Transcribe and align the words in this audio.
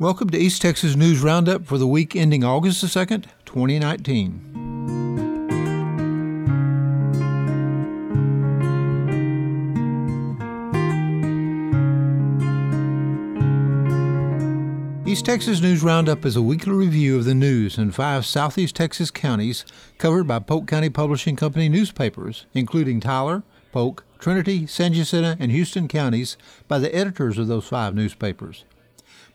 Welcome 0.00 0.30
to 0.30 0.38
East 0.38 0.62
Texas 0.62 0.94
News 0.94 1.22
Roundup 1.22 1.66
for 1.66 1.76
the 1.76 1.88
week 1.88 2.14
ending 2.14 2.44
August 2.44 2.82
the 2.82 2.86
2nd, 2.86 3.24
2019. 3.44 4.44
East 15.04 15.24
Texas 15.24 15.60
News 15.60 15.82
Roundup 15.82 16.24
is 16.24 16.36
a 16.36 16.42
weekly 16.42 16.74
review 16.74 17.16
of 17.16 17.24
the 17.24 17.34
news 17.34 17.76
in 17.76 17.90
five 17.90 18.24
southeast 18.24 18.76
Texas 18.76 19.10
counties 19.10 19.64
covered 19.98 20.28
by 20.28 20.38
Polk 20.38 20.68
County 20.68 20.90
Publishing 20.90 21.34
Company 21.34 21.68
newspapers, 21.68 22.46
including 22.54 23.00
Tyler, 23.00 23.42
Polk, 23.72 24.04
Trinity, 24.20 24.64
San 24.64 24.92
Jacinto, 24.92 25.34
and 25.40 25.50
Houston 25.50 25.88
counties 25.88 26.36
by 26.68 26.78
the 26.78 26.94
editors 26.94 27.36
of 27.36 27.48
those 27.48 27.66
five 27.66 27.96
newspapers. 27.96 28.64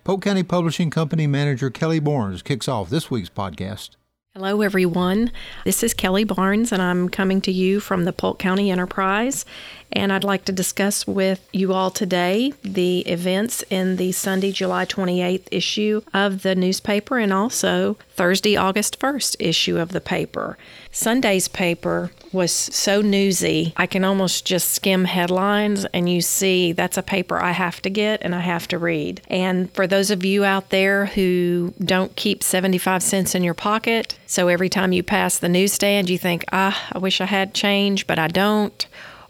Polk 0.03 0.21
County 0.21 0.43
Publishing 0.43 0.89
Company 0.89 1.27
manager 1.27 1.69
Kelly 1.69 1.99
Barnes 1.99 2.41
kicks 2.41 2.67
off 2.67 2.89
this 2.89 3.09
week's 3.09 3.29
podcast. 3.29 3.91
Hello, 4.33 4.61
everyone. 4.61 5.31
This 5.63 5.81
is 5.81 5.93
Kelly 5.93 6.25
Barnes, 6.25 6.73
and 6.73 6.81
I'm 6.81 7.07
coming 7.07 7.39
to 7.39 7.53
you 7.53 7.79
from 7.79 8.03
the 8.03 8.11
Polk 8.11 8.37
County 8.37 8.69
Enterprise. 8.69 9.45
And 9.93 10.11
I'd 10.11 10.25
like 10.25 10.43
to 10.45 10.51
discuss 10.51 11.07
with 11.07 11.47
you 11.53 11.71
all 11.71 11.89
today 11.89 12.51
the 12.63 13.01
events 13.01 13.63
in 13.69 13.95
the 13.95 14.11
Sunday, 14.11 14.51
July 14.51 14.85
28th 14.85 15.47
issue 15.51 16.01
of 16.13 16.41
the 16.41 16.55
newspaper 16.55 17.17
and 17.17 17.31
also 17.31 17.95
Thursday, 18.09 18.57
August 18.57 18.99
1st 18.99 19.37
issue 19.39 19.77
of 19.77 19.93
the 19.93 20.01
paper. 20.01 20.57
Sunday's 20.93 21.47
paper 21.47 22.11
was 22.31 22.51
so 22.51 23.01
newsy, 23.01 23.73
I 23.75 23.87
can 23.87 24.03
almost 24.03 24.45
just 24.45 24.69
skim 24.69 25.05
headlines 25.05 25.85
and 25.85 26.07
you 26.07 26.21
see 26.21 26.71
that's 26.71 26.97
a 26.97 27.03
paper 27.03 27.37
I 27.39 27.51
have 27.51 27.81
to 27.81 27.89
get 27.89 28.21
and 28.21 28.33
I 28.33 28.41
have 28.41 28.67
to 28.69 28.77
read. 28.77 29.21
And 29.27 29.71
for 29.73 29.87
those 29.87 30.11
of 30.11 30.23
you 30.23 30.45
out 30.45 30.69
there 30.69 31.07
who 31.07 31.73
don't 31.83 32.15
keep 32.15 32.43
75 32.43 33.03
cents 33.03 33.35
in 33.35 33.43
your 33.43 33.53
pocket, 33.53 34.17
so 34.27 34.47
every 34.47 34.69
time 34.69 34.93
you 34.93 35.03
pass 35.03 35.37
the 35.37 35.49
newsstand, 35.49 36.09
you 36.09 36.17
think, 36.17 36.45
ah, 36.51 36.89
I 36.91 36.99
wish 36.99 37.21
I 37.21 37.25
had 37.25 37.53
change, 37.53 38.07
but 38.07 38.19
I 38.19 38.27
don't 38.27 38.85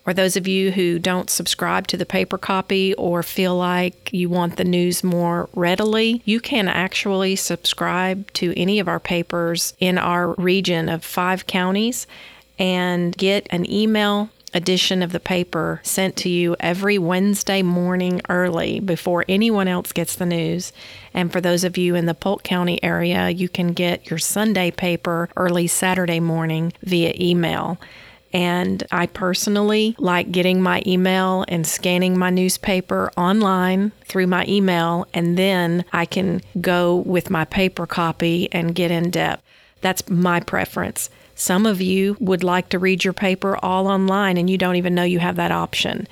or 0.06 0.14
those 0.14 0.36
of 0.36 0.48
you 0.48 0.72
who 0.72 1.00
don't 1.00 1.30
subscribe 1.30 1.88
to 1.88 1.98
the 1.98 2.06
paper 2.06 2.38
copy 2.38 2.94
or 2.96 3.24
feel 3.24 3.56
like 3.56 4.12
you 4.12 4.30
want 4.30 4.58
the 4.58 4.64
news 4.64 5.04
more 5.04 5.50
readily, 5.56 6.22
you 6.26 6.40
can 6.40 6.68
actually 6.68 7.36
subscribe 7.36 8.32
to 8.34 8.54
any 8.58 8.80
of 8.80 8.88
our 8.88 9.00
papers 9.00 9.74
in 9.80 9.98
our 9.98 10.34
region 10.34 10.90
of 10.90 11.04
five 11.04 11.48
counties 11.48 12.06
and 12.60 13.16
get 13.18 13.48
an 13.50 13.70
email 13.72 14.30
edition 14.54 15.02
of 15.02 15.12
the 15.12 15.20
paper 15.20 15.82
sent 15.84 16.16
to 16.16 16.30
you 16.30 16.56
every 16.60 16.98
Wednesday 16.98 17.62
morning 17.62 18.22
early 18.30 18.80
before 18.80 19.26
anyone 19.28 19.68
else 19.68 19.92
gets 19.92 20.16
the 20.16 20.26
news. 20.26 20.72
And 21.14 21.32
for 21.32 21.42
those 21.42 21.64
of 21.64 21.78
you 21.78 21.96
in 21.96 22.06
the 22.06 22.14
Polk 22.14 22.44
County 22.44 22.82
area, 22.84 23.30
you 23.30 23.50
can 23.50 23.74
get 23.74 24.10
your 24.10 24.20
Sunday 24.20 24.70
paper 24.70 25.30
early 25.36 25.68
Saturday 25.68 26.20
morning 26.20 26.74
via 26.84 27.14
email. 27.20 27.80
And 28.34 28.84
I 28.92 29.06
personally 29.06 29.96
like 30.00 30.32
getting 30.32 30.60
my 30.62 30.82
email 30.88 31.46
and 31.48 31.68
scanning 31.68 32.18
my 32.18 32.32
newspaper 32.32 33.12
online 33.16 33.92
through 34.06 34.26
my 34.26 34.44
email, 34.48 35.06
and 35.14 35.38
then 35.38 35.86
I 35.94 36.06
can 36.06 36.42
go 36.60 36.98
with 36.98 37.30
my 37.30 37.46
paper 37.46 37.86
copy 37.86 38.52
and 38.52 38.74
get 38.74 38.90
in 38.90 39.12
depth. 39.12 39.44
That's 39.82 40.10
my 40.10 40.40
preference. 40.40 41.12
Some 41.36 41.66
of 41.66 41.80
you 41.80 42.18
would 42.20 42.44
like 42.44 42.70
to 42.70 42.80
read 42.80 43.04
your 43.04 43.14
paper 43.14 43.58
all 43.64 43.88
online 43.88 44.38
and 44.38 44.50
you 44.50 44.58
don't 44.58 44.78
even 44.78 44.96
know 44.96 45.04
you 45.04 45.20
have 45.20 45.36
that 45.36 45.52
option. 45.52 46.08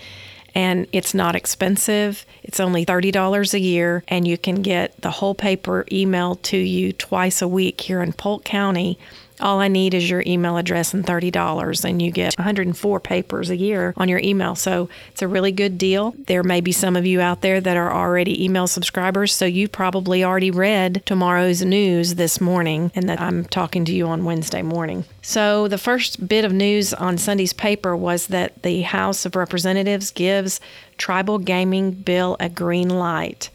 And 0.54 0.88
it's 0.92 1.14
not 1.14 1.36
expensive. 1.36 2.26
It's 2.44 2.60
only 2.60 2.86
$30 2.86 3.54
a 3.54 3.60
year, 3.60 4.04
and 4.10 4.28
you 4.28 4.38
can 4.38 4.62
get 4.62 5.02
the 5.02 5.12
whole 5.12 5.34
paper 5.34 5.86
emailed 5.90 6.42
to 6.44 6.58
you 6.58 6.92
twice 6.92 7.42
a 7.42 7.48
week 7.48 7.80
here 7.82 8.02
in 8.02 8.12
Polk 8.12 8.44
County 8.44 9.00
all 9.42 9.60
I 9.60 9.68
need 9.68 9.94
is 9.94 10.10
your 10.10 10.24
email 10.26 10.58
address 10.58 10.94
and 10.94 11.06
$30, 11.06 11.86
and 11.86 12.02
you 12.02 12.12
get 12.12 12.38
104 12.38 13.00
papers 13.00 13.50
a 13.50 13.56
year 13.56 13.94
on 13.98 14.10
your 14.10 14.20
email. 14.20 14.56
So 14.56 14.90
it's 15.12 15.22
a 15.22 15.28
really 15.28 15.52
good 15.52 15.78
deal. 15.78 16.14
There 16.28 16.44
may 16.44 16.62
be 16.62 16.72
some 16.72 16.96
of 16.96 17.06
you 17.06 17.22
out 17.22 17.42
there 17.42 17.60
that 17.62 17.78
are 17.78 17.92
already 17.92 18.44
email 18.44 18.68
subscribers, 18.68 19.34
so 19.34 19.46
you 19.46 19.68
probably 19.68 20.24
already 20.24 20.52
read 20.52 21.04
tomorrow's 21.06 21.64
news 21.64 22.16
this 22.16 22.40
morning, 22.40 22.92
and 22.96 23.10
that 23.10 23.20
I'm 23.20 23.46
talking 23.46 23.86
to 23.86 23.94
you 23.94 24.08
on 24.08 24.26
Wednesday 24.26 24.62
morning. 24.62 25.06
So 25.22 25.68
the 25.68 25.78
first 25.78 26.28
bit 26.28 26.46
of 26.46 26.52
news 26.52 26.94
on 26.94 27.18
Sunday's 27.18 27.54
paper 27.54 27.96
was 27.96 28.28
that 28.28 28.64
the 28.64 28.82
House 28.82 29.26
of 29.26 29.36
Representatives 29.36 30.12
gives 30.12 30.60
tribal 30.98 31.40
gaming 31.40 31.92
bill 31.92 32.38
a 32.40 32.50
green 32.50 32.90
light. 32.90 33.50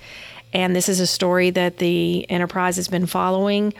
And 0.53 0.75
this 0.75 0.89
is 0.89 1.01
a 1.01 1.07
story 1.07 1.51
that 1.51 1.79
the 1.79 2.29
enterprise 2.31 2.77
has 2.77 2.89
been 2.89 3.07
following. 3.07 3.75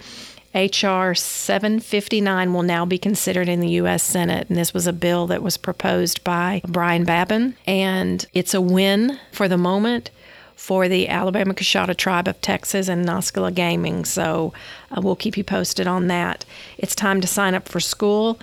H.R. 0.57 1.15
759 1.15 2.55
will 2.55 2.63
now 2.63 2.87
be 2.87 2.97
considered 2.97 3.47
in 3.47 3.61
the 3.61 3.69
U.S. 3.73 4.03
Senate. 4.03 4.49
And 4.49 4.57
this 4.57 4.73
was 4.73 4.87
a 4.87 4.93
bill 4.93 5.27
that 5.27 5.43
was 5.43 5.59
proposed 5.59 6.25
by 6.25 6.63
Brian 6.67 7.05
Babin. 7.05 7.57
And 7.67 8.25
it's 8.33 8.55
a 8.55 8.61
win 8.63 9.21
for 9.33 9.49
the 9.49 9.59
moment 9.59 10.11
for 10.57 10.89
the 10.89 11.09
Alabama 11.09 11.53
Coushatta 11.53 11.95
Tribe 11.95 12.27
of 12.27 12.41
Texas 12.41 12.89
and 12.89 13.07
Naskila 13.07 13.55
Gaming. 13.55 14.07
So 14.07 14.55
uh, 14.91 15.03
we'll 15.03 15.15
keep 15.15 15.37
you 15.37 15.45
posted 15.45 15.87
on 15.87 16.07
that. 16.07 16.47
It's 16.79 16.95
time 16.95 17.21
to 17.21 17.27
sign 17.27 17.55
up 17.55 17.69
for 17.69 17.79
school. 17.79 18.41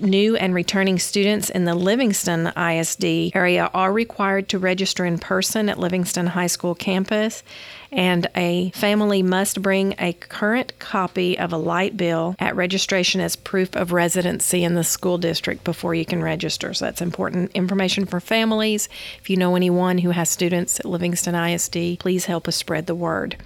New 0.00 0.36
and 0.36 0.54
returning 0.54 1.00
students 1.00 1.50
in 1.50 1.64
the 1.64 1.74
Livingston 1.74 2.46
ISD 2.56 3.34
area 3.34 3.70
are 3.74 3.92
required 3.92 4.48
to 4.50 4.58
register 4.58 5.04
in 5.04 5.18
person 5.18 5.68
at 5.68 5.80
Livingston 5.80 6.28
High 6.28 6.46
School 6.46 6.76
campus, 6.76 7.42
and 7.92 8.26
a 8.34 8.70
family 8.70 9.22
must 9.22 9.62
bring 9.62 9.94
a 9.98 10.12
current 10.14 10.78
copy 10.78 11.38
of 11.38 11.52
a 11.52 11.56
light 11.56 11.96
bill 11.96 12.34
at 12.38 12.56
registration 12.56 13.20
as 13.20 13.36
proof 13.36 13.74
of 13.76 13.92
residency 13.92 14.64
in 14.64 14.74
the 14.74 14.84
school 14.84 15.18
district 15.18 15.64
before 15.64 15.94
you 15.94 16.04
can 16.04 16.22
register. 16.22 16.74
So 16.74 16.84
that's 16.84 17.00
important 17.00 17.52
information 17.52 18.06
for 18.06 18.20
families. 18.20 18.88
If 19.20 19.30
you 19.30 19.36
know 19.36 19.56
anyone 19.56 19.98
who 19.98 20.10
has 20.10 20.28
students 20.28 20.80
at 20.80 20.86
Livingston 20.86 21.34
ISD, 21.34 21.98
please 21.98 22.26
help 22.26 22.48
us 22.48 22.56
spread 22.56 22.86
the 22.86 22.94
word. 22.94 23.36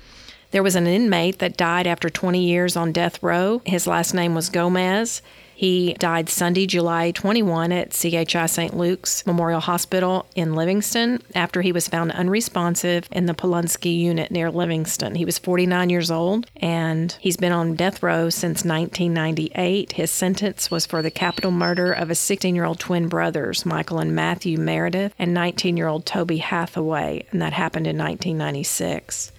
There 0.50 0.62
was 0.62 0.74
an 0.74 0.86
inmate 0.86 1.38
that 1.38 1.56
died 1.56 1.86
after 1.86 2.10
20 2.10 2.42
years 2.44 2.76
on 2.76 2.92
death 2.92 3.22
row. 3.22 3.62
His 3.64 3.86
last 3.86 4.14
name 4.14 4.34
was 4.34 4.48
Gomez. 4.48 5.22
He 5.60 5.92
died 5.98 6.30
Sunday, 6.30 6.64
July 6.64 7.10
21 7.10 7.70
at 7.70 7.90
CHI 7.90 8.46
St. 8.46 8.74
Luke's 8.74 9.26
Memorial 9.26 9.60
Hospital 9.60 10.24
in 10.34 10.54
Livingston 10.54 11.22
after 11.34 11.60
he 11.60 11.70
was 11.70 11.86
found 11.86 12.12
unresponsive 12.12 13.06
in 13.12 13.26
the 13.26 13.34
Polunsky 13.34 13.94
unit 13.94 14.30
near 14.30 14.50
Livingston. 14.50 15.16
He 15.16 15.26
was 15.26 15.38
49 15.38 15.90
years 15.90 16.10
old 16.10 16.50
and 16.56 17.14
he's 17.20 17.36
been 17.36 17.52
on 17.52 17.74
death 17.74 18.02
row 18.02 18.30
since 18.30 18.64
1998. 18.64 19.92
His 19.92 20.10
sentence 20.10 20.70
was 20.70 20.86
for 20.86 21.02
the 21.02 21.10
capital 21.10 21.50
murder 21.50 21.92
of 21.92 22.08
his 22.08 22.18
16 22.18 22.54
year 22.54 22.64
old 22.64 22.80
twin 22.80 23.08
brothers, 23.08 23.66
Michael 23.66 23.98
and 23.98 24.14
Matthew 24.14 24.56
Meredith, 24.56 25.14
and 25.18 25.34
19 25.34 25.76
year 25.76 25.88
old 25.88 26.06
Toby 26.06 26.38
Hathaway, 26.38 27.26
and 27.32 27.42
that 27.42 27.52
happened 27.52 27.86
in 27.86 27.98
1996. 27.98 29.30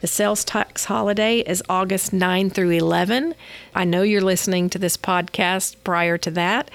The 0.00 0.06
sales 0.06 0.44
tax 0.44 0.86
holiday 0.86 1.40
is 1.40 1.62
August 1.68 2.12
9 2.14 2.48
through 2.48 2.70
11. 2.70 3.34
I 3.74 3.84
know 3.84 4.00
you're 4.00 4.22
listening 4.22 4.70
to 4.70 4.78
this 4.78 4.96
podcast 4.96 5.76
prior 5.84 6.16
to 6.18 6.30
that. 6.30 6.70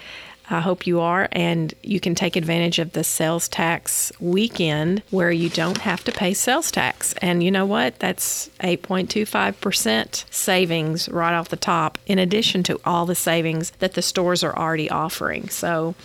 I 0.47 0.59
hope 0.59 0.85
you 0.85 0.99
are, 0.99 1.27
and 1.31 1.73
you 1.81 1.99
can 1.99 2.13
take 2.13 2.35
advantage 2.35 2.77
of 2.77 2.91
the 2.91 3.03
sales 3.03 3.47
tax 3.47 4.11
weekend 4.19 5.01
where 5.09 5.31
you 5.31 5.49
don't 5.49 5.79
have 5.79 6.03
to 6.03 6.11
pay 6.11 6.35
sales 6.35 6.69
tax. 6.69 7.15
And 7.19 7.41
you 7.41 7.49
know 7.49 7.65
what? 7.65 7.97
That's 7.97 8.49
8.25% 8.59 10.25
savings 10.31 11.09
right 11.09 11.33
off 11.33 11.49
the 11.49 11.55
top, 11.55 11.97
in 12.05 12.19
addition 12.19 12.61
to 12.63 12.79
all 12.85 13.07
the 13.07 13.15
savings 13.15 13.71
that 13.79 13.95
the 13.95 14.03
stores 14.03 14.43
are 14.43 14.55
already 14.55 14.87
offering. 14.87 15.49
So 15.49 15.95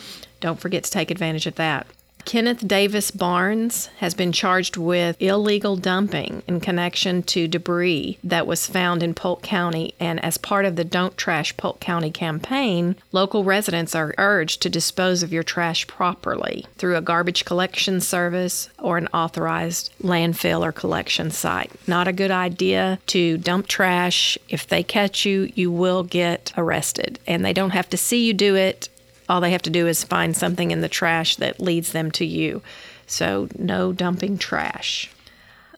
don't 0.40 0.58
forget 0.58 0.84
to 0.84 0.90
take 0.90 1.10
advantage 1.10 1.46
of 1.46 1.56
that. 1.56 1.86
Kenneth 2.24 2.66
Davis 2.66 3.10
Barnes 3.10 3.86
has 3.98 4.14
been 4.14 4.32
charged 4.32 4.76
with 4.76 5.20
illegal 5.20 5.76
dumping 5.76 6.42
in 6.46 6.60
connection 6.60 7.22
to 7.24 7.48
debris 7.48 8.18
that 8.22 8.46
was 8.46 8.66
found 8.66 9.02
in 9.02 9.14
Polk 9.14 9.42
County. 9.42 9.94
And 9.98 10.22
as 10.24 10.38
part 10.38 10.64
of 10.64 10.76
the 10.76 10.84
Don't 10.84 11.16
Trash 11.16 11.56
Polk 11.56 11.80
County 11.80 12.10
campaign, 12.10 12.96
local 13.12 13.44
residents 13.44 13.94
are 13.94 14.14
urged 14.18 14.62
to 14.62 14.70
dispose 14.70 15.22
of 15.22 15.32
your 15.32 15.42
trash 15.42 15.86
properly 15.86 16.66
through 16.76 16.96
a 16.96 17.02
garbage 17.02 17.44
collection 17.44 18.00
service 18.00 18.70
or 18.78 18.96
an 18.96 19.08
authorized 19.08 19.92
landfill 20.02 20.62
or 20.62 20.72
collection 20.72 21.30
site. 21.30 21.70
Not 21.88 22.08
a 22.08 22.12
good 22.12 22.30
idea 22.30 22.98
to 23.08 23.38
dump 23.38 23.66
trash. 23.66 24.38
If 24.48 24.66
they 24.66 24.82
catch 24.82 25.26
you, 25.26 25.50
you 25.54 25.70
will 25.70 26.02
get 26.02 26.52
arrested. 26.56 27.18
And 27.26 27.44
they 27.44 27.52
don't 27.52 27.70
have 27.70 27.90
to 27.90 27.96
see 27.96 28.24
you 28.26 28.34
do 28.34 28.54
it 28.54 28.88
all 29.30 29.40
they 29.40 29.52
have 29.52 29.62
to 29.62 29.70
do 29.70 29.86
is 29.86 30.02
find 30.02 30.36
something 30.36 30.72
in 30.72 30.80
the 30.80 30.88
trash 30.88 31.36
that 31.36 31.60
leads 31.60 31.92
them 31.92 32.10
to 32.10 32.26
you. 32.26 32.62
So, 33.06 33.48
no 33.56 33.92
dumping 33.92 34.38
trash. 34.38 35.08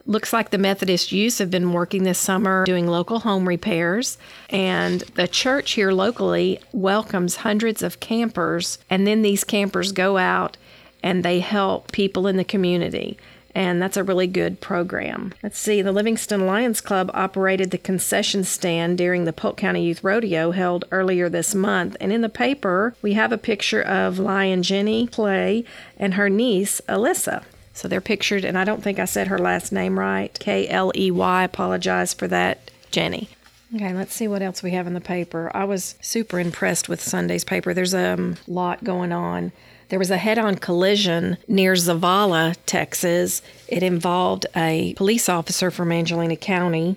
Looks 0.05 0.33
like 0.33 0.49
the 0.49 0.57
Methodist 0.57 1.11
youth 1.11 1.37
have 1.37 1.51
been 1.51 1.71
working 1.71 2.03
this 2.03 2.19
summer 2.19 2.65
doing 2.65 2.87
local 2.87 3.19
home 3.19 3.47
repairs, 3.47 4.17
and 4.49 5.01
the 5.15 5.27
church 5.27 5.73
here 5.73 5.91
locally 5.91 6.59
welcomes 6.73 7.37
hundreds 7.37 7.81
of 7.81 8.01
campers, 8.01 8.79
and 8.89 9.07
then 9.07 9.21
these 9.21 9.43
campers 9.43 9.93
go 9.93 10.17
out 10.17 10.57
and 11.01 11.23
they 11.23 11.39
help 11.39 11.91
people 11.91 12.27
in 12.27 12.37
the 12.37 12.43
community. 12.43 13.17
And 13.55 13.81
that's 13.81 13.97
a 13.97 14.03
really 14.03 14.27
good 14.27 14.61
program. 14.61 15.33
Let's 15.43 15.59
see, 15.59 15.81
the 15.81 15.91
Livingston 15.91 16.45
Lions 16.45 16.81
Club 16.81 17.11
operated 17.13 17.71
the 17.71 17.77
concession 17.77 18.43
stand 18.43 18.97
during 18.97 19.25
the 19.25 19.33
Polk 19.33 19.57
County 19.57 19.83
Youth 19.83 20.03
Rodeo 20.03 20.51
held 20.51 20.85
earlier 20.91 21.29
this 21.29 21.53
month, 21.53 21.95
and 21.99 22.11
in 22.11 22.21
the 22.21 22.29
paper 22.29 22.95
we 23.01 23.13
have 23.13 23.31
a 23.31 23.37
picture 23.37 23.81
of 23.81 24.19
Lion 24.19 24.63
Jenny 24.63 25.07
Clay 25.07 25.65
and 25.97 26.15
her 26.15 26.29
niece 26.29 26.81
Alyssa. 26.87 27.43
So 27.73 27.87
they're 27.87 28.01
pictured, 28.01 28.45
and 28.45 28.57
I 28.57 28.65
don't 28.65 28.83
think 28.83 28.99
I 28.99 29.05
said 29.05 29.27
her 29.27 29.39
last 29.39 29.71
name 29.71 29.97
right. 29.97 30.37
K 30.39 30.67
L 30.67 30.91
E 30.95 31.09
Y. 31.09 31.43
Apologize 31.43 32.13
for 32.13 32.27
that, 32.27 32.69
Jenny. 32.91 33.29
Okay, 33.75 33.91
let's 33.93 34.13
see 34.13 34.27
what 34.27 34.43
else 34.43 34.61
we 34.61 34.71
have 34.71 34.85
in 34.85 34.93
the 34.93 35.01
paper. 35.01 35.49
I 35.55 35.63
was 35.63 35.95
super 35.99 36.39
impressed 36.39 36.87
with 36.87 37.01
Sunday's 37.01 37.43
paper. 37.43 37.73
There's 37.73 37.95
a 37.95 38.13
um, 38.13 38.37
lot 38.47 38.83
going 38.83 39.11
on. 39.11 39.51
There 39.89 39.99
was 39.99 40.11
a 40.11 40.17
head 40.17 40.37
on 40.37 40.55
collision 40.55 41.37
near 41.47 41.73
Zavalla, 41.73 42.55
Texas. 42.65 43.41
It 43.67 43.83
involved 43.83 44.45
a 44.55 44.93
police 44.95 45.29
officer 45.29 45.71
from 45.71 45.91
Angelina 45.91 46.35
County 46.35 46.95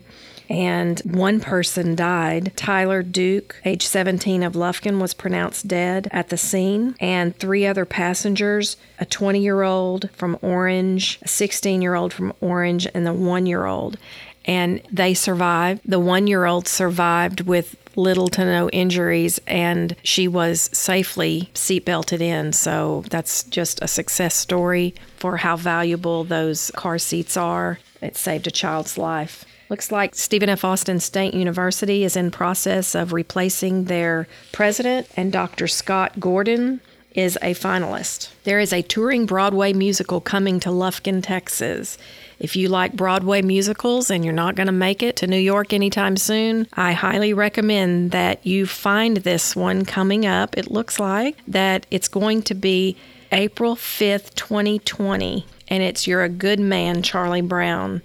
and 0.48 1.00
one 1.00 1.40
person 1.40 1.94
died. 1.94 2.52
Tyler 2.56 3.02
Duke, 3.02 3.60
age 3.64 3.86
17 3.86 4.42
of 4.42 4.54
Lufkin, 4.54 5.00
was 5.00 5.14
pronounced 5.14 5.68
dead 5.68 6.08
at 6.12 6.28
the 6.28 6.36
scene, 6.36 6.94
and 7.00 7.36
three 7.36 7.66
other 7.66 7.84
passengers 7.84 8.76
a 8.98 9.04
20 9.04 9.40
year 9.40 9.62
old 9.62 10.08
from 10.12 10.38
Orange, 10.42 11.18
a 11.22 11.28
16 11.28 11.82
year 11.82 11.94
old 11.94 12.12
from 12.12 12.32
Orange, 12.40 12.86
and 12.94 13.06
the 13.06 13.12
one 13.12 13.46
year 13.46 13.66
old. 13.66 13.98
And 14.46 14.80
they 14.90 15.12
survived. 15.14 15.82
The 15.84 16.00
one 16.00 16.26
year 16.26 16.46
old 16.46 16.68
survived 16.68 17.42
with 17.42 17.76
little 17.96 18.28
to 18.28 18.44
no 18.44 18.68
injuries, 18.70 19.40
and 19.46 19.96
she 20.02 20.28
was 20.28 20.70
safely 20.72 21.50
seatbelted 21.54 22.20
in. 22.20 22.52
So 22.52 23.04
that's 23.10 23.44
just 23.44 23.82
a 23.82 23.88
success 23.88 24.34
story 24.34 24.94
for 25.16 25.38
how 25.38 25.56
valuable 25.56 26.24
those 26.24 26.70
car 26.76 26.98
seats 26.98 27.36
are. 27.36 27.78
It 28.00 28.16
saved 28.16 28.46
a 28.46 28.50
child's 28.50 28.98
life. 28.98 29.44
Looks 29.68 29.90
like 29.90 30.14
Stephen 30.14 30.48
F. 30.48 30.64
Austin 30.64 31.00
State 31.00 31.34
University 31.34 32.04
is 32.04 32.16
in 32.16 32.30
process 32.30 32.94
of 32.94 33.12
replacing 33.12 33.84
their 33.84 34.28
president, 34.52 35.08
and 35.16 35.32
Dr. 35.32 35.66
Scott 35.66 36.20
Gordon 36.20 36.80
is 37.16 37.36
a 37.40 37.54
finalist. 37.54 38.28
There 38.44 38.60
is 38.60 38.72
a 38.72 38.82
touring 38.82 39.26
Broadway 39.26 39.72
musical 39.72 40.20
coming 40.20 40.60
to 40.60 40.68
Lufkin, 40.68 41.22
Texas. 41.22 41.96
If 42.38 42.54
you 42.54 42.68
like 42.68 42.92
Broadway 42.92 43.40
musicals 43.40 44.10
and 44.10 44.22
you're 44.22 44.34
not 44.34 44.54
going 44.54 44.66
to 44.66 44.72
make 44.72 45.02
it 45.02 45.16
to 45.16 45.26
New 45.26 45.38
York 45.38 45.72
anytime 45.72 46.18
soon, 46.18 46.68
I 46.74 46.92
highly 46.92 47.32
recommend 47.32 48.10
that 48.10 48.44
you 48.44 48.66
find 48.66 49.16
this 49.18 49.56
one 49.56 49.86
coming 49.86 50.26
up. 50.26 50.56
It 50.58 50.70
looks 50.70 51.00
like 51.00 51.38
that 51.48 51.86
it's 51.90 52.08
going 52.08 52.42
to 52.42 52.54
be 52.54 52.96
April 53.32 53.74
5th, 53.74 54.34
2020, 54.34 55.46
and 55.68 55.82
it's 55.82 56.06
You're 56.06 56.22
a 56.22 56.28
Good 56.28 56.60
Man, 56.60 57.02
Charlie 57.02 57.40
Brown. 57.40 58.02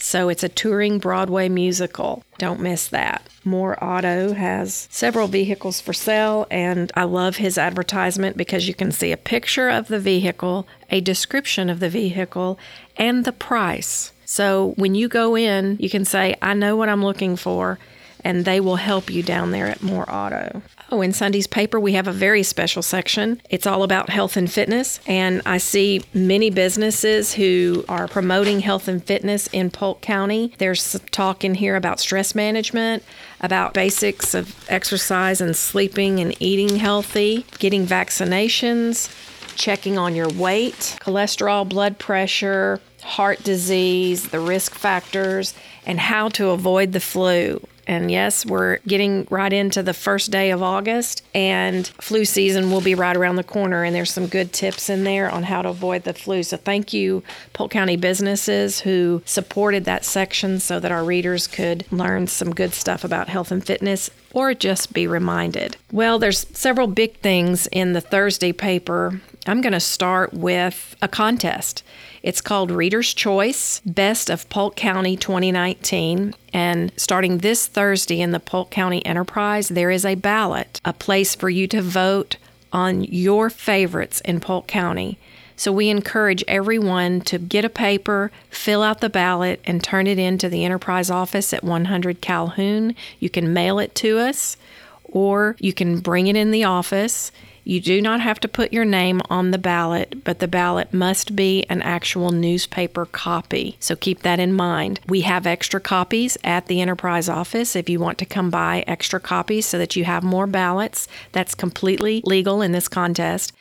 So 0.00 0.28
it's 0.28 0.44
a 0.44 0.48
touring 0.48 0.98
Broadway 0.98 1.48
musical. 1.48 2.22
Don't 2.38 2.60
miss 2.60 2.86
that. 2.88 3.28
More 3.44 3.82
Auto 3.82 4.32
has 4.32 4.86
several 4.90 5.26
vehicles 5.26 5.80
for 5.80 5.92
sale, 5.92 6.46
and 6.50 6.92
I 6.94 7.04
love 7.04 7.36
his 7.36 7.58
advertisement 7.58 8.36
because 8.36 8.68
you 8.68 8.74
can 8.74 8.92
see 8.92 9.10
a 9.10 9.16
picture 9.16 9.68
of 9.68 9.88
the 9.88 9.98
vehicle, 9.98 10.68
a 10.88 11.00
description 11.00 11.68
of 11.68 11.80
the 11.80 11.90
vehicle, 11.90 12.58
and 12.96 13.24
the 13.24 13.32
price. 13.32 14.12
So 14.24 14.74
when 14.76 14.94
you 14.94 15.08
go 15.08 15.36
in, 15.36 15.76
you 15.80 15.90
can 15.90 16.04
say, 16.04 16.36
I 16.40 16.54
know 16.54 16.76
what 16.76 16.88
I'm 16.88 17.04
looking 17.04 17.34
for, 17.36 17.78
and 18.22 18.44
they 18.44 18.60
will 18.60 18.76
help 18.76 19.10
you 19.10 19.22
down 19.22 19.50
there 19.50 19.66
at 19.66 19.82
More 19.82 20.08
Auto. 20.08 20.62
Oh, 20.90 21.02
in 21.02 21.12
Sunday's 21.12 21.46
paper, 21.46 21.78
we 21.78 21.92
have 21.92 22.08
a 22.08 22.12
very 22.12 22.42
special 22.42 22.80
section. 22.80 23.42
It's 23.50 23.66
all 23.66 23.82
about 23.82 24.08
health 24.08 24.38
and 24.38 24.50
fitness. 24.50 25.00
And 25.06 25.42
I 25.44 25.58
see 25.58 26.02
many 26.14 26.48
businesses 26.48 27.34
who 27.34 27.84
are 27.90 28.08
promoting 28.08 28.60
health 28.60 28.88
and 28.88 29.04
fitness 29.04 29.48
in 29.48 29.70
Polk 29.70 30.00
County. 30.00 30.54
There's 30.56 30.98
talk 31.10 31.44
in 31.44 31.56
here 31.56 31.76
about 31.76 32.00
stress 32.00 32.34
management, 32.34 33.02
about 33.42 33.74
basics 33.74 34.32
of 34.32 34.54
exercise 34.70 35.42
and 35.42 35.54
sleeping 35.54 36.20
and 36.20 36.34
eating 36.40 36.76
healthy, 36.76 37.44
getting 37.58 37.86
vaccinations, 37.86 39.14
checking 39.56 39.98
on 39.98 40.14
your 40.14 40.30
weight, 40.30 40.96
cholesterol, 41.00 41.68
blood 41.68 41.98
pressure, 41.98 42.80
heart 43.02 43.42
disease, 43.42 44.28
the 44.28 44.40
risk 44.40 44.74
factors, 44.74 45.52
and 45.84 46.00
how 46.00 46.28
to 46.30 46.48
avoid 46.48 46.92
the 46.92 47.00
flu. 47.00 47.60
And 47.88 48.10
yes, 48.10 48.44
we're 48.44 48.78
getting 48.86 49.26
right 49.30 49.52
into 49.52 49.82
the 49.82 49.94
first 49.94 50.30
day 50.30 50.50
of 50.50 50.62
August, 50.62 51.22
and 51.34 51.86
flu 52.00 52.26
season 52.26 52.70
will 52.70 52.82
be 52.82 52.94
right 52.94 53.16
around 53.16 53.36
the 53.36 53.42
corner. 53.42 53.82
And 53.82 53.96
there's 53.96 54.12
some 54.12 54.26
good 54.26 54.52
tips 54.52 54.90
in 54.90 55.04
there 55.04 55.30
on 55.30 55.44
how 55.44 55.62
to 55.62 55.70
avoid 55.70 56.04
the 56.04 56.12
flu. 56.12 56.42
So 56.42 56.58
thank 56.58 56.92
you, 56.92 57.22
Polk 57.54 57.70
County 57.70 57.96
businesses 57.96 58.80
who 58.80 59.22
supported 59.24 59.86
that 59.86 60.04
section 60.04 60.60
so 60.60 60.78
that 60.78 60.92
our 60.92 61.02
readers 61.02 61.46
could 61.46 61.90
learn 61.90 62.26
some 62.26 62.54
good 62.54 62.74
stuff 62.74 63.04
about 63.04 63.28
health 63.28 63.50
and 63.50 63.64
fitness 63.64 64.10
or 64.34 64.52
just 64.52 64.92
be 64.92 65.06
reminded. 65.06 65.78
Well, 65.90 66.18
there's 66.18 66.46
several 66.52 66.86
big 66.86 67.18
things 67.20 67.66
in 67.68 67.94
the 67.94 68.02
Thursday 68.02 68.52
paper. 68.52 69.20
I'm 69.46 69.62
going 69.62 69.72
to 69.72 69.80
start 69.80 70.34
with 70.34 70.94
a 71.00 71.08
contest. 71.08 71.82
It's 72.22 72.40
called 72.40 72.70
Reader's 72.70 73.14
Choice 73.14 73.80
Best 73.86 74.30
of 74.30 74.48
Polk 74.48 74.76
County 74.76 75.16
2019. 75.16 76.34
And 76.52 76.92
starting 76.96 77.38
this 77.38 77.66
Thursday 77.66 78.20
in 78.20 78.32
the 78.32 78.40
Polk 78.40 78.70
County 78.70 79.04
Enterprise, 79.06 79.68
there 79.68 79.90
is 79.90 80.04
a 80.04 80.14
ballot, 80.14 80.80
a 80.84 80.92
place 80.92 81.34
for 81.34 81.48
you 81.48 81.66
to 81.68 81.82
vote 81.82 82.36
on 82.72 83.04
your 83.04 83.50
favorites 83.50 84.20
in 84.22 84.40
Polk 84.40 84.66
County. 84.66 85.18
So 85.56 85.72
we 85.72 85.88
encourage 85.88 86.44
everyone 86.46 87.20
to 87.22 87.38
get 87.38 87.64
a 87.64 87.68
paper, 87.68 88.30
fill 88.48 88.82
out 88.82 89.00
the 89.00 89.10
ballot, 89.10 89.60
and 89.64 89.82
turn 89.82 90.06
it 90.06 90.18
into 90.18 90.48
the 90.48 90.64
Enterprise 90.64 91.10
office 91.10 91.52
at 91.52 91.64
100 91.64 92.20
Calhoun. 92.20 92.94
You 93.18 93.28
can 93.28 93.52
mail 93.52 93.78
it 93.78 93.94
to 93.96 94.18
us 94.18 94.56
or 95.04 95.56
you 95.58 95.72
can 95.72 95.98
bring 95.98 96.26
it 96.26 96.36
in 96.36 96.50
the 96.50 96.64
office. 96.64 97.32
You 97.68 97.80
do 97.80 98.00
not 98.00 98.22
have 98.22 98.40
to 98.40 98.48
put 98.48 98.72
your 98.72 98.86
name 98.86 99.20
on 99.28 99.50
the 99.50 99.58
ballot, 99.58 100.24
but 100.24 100.38
the 100.38 100.48
ballot 100.48 100.94
must 100.94 101.36
be 101.36 101.66
an 101.68 101.82
actual 101.82 102.30
newspaper 102.30 103.04
copy. 103.04 103.76
So 103.78 103.94
keep 103.94 104.22
that 104.22 104.40
in 104.40 104.54
mind. 104.54 105.00
We 105.06 105.20
have 105.20 105.46
extra 105.46 105.78
copies 105.78 106.38
at 106.42 106.64
the 106.64 106.80
Enterprise 106.80 107.28
office 107.28 107.76
if 107.76 107.90
you 107.90 108.00
want 108.00 108.16
to 108.18 108.24
come 108.24 108.48
buy 108.48 108.84
extra 108.86 109.20
copies 109.20 109.66
so 109.66 109.76
that 109.76 109.96
you 109.96 110.04
have 110.04 110.22
more 110.22 110.46
ballots. 110.46 111.08
That's 111.32 111.54
completely 111.54 112.22
legal 112.24 112.62
in 112.62 112.72
this 112.72 112.88
contest. 112.88 113.52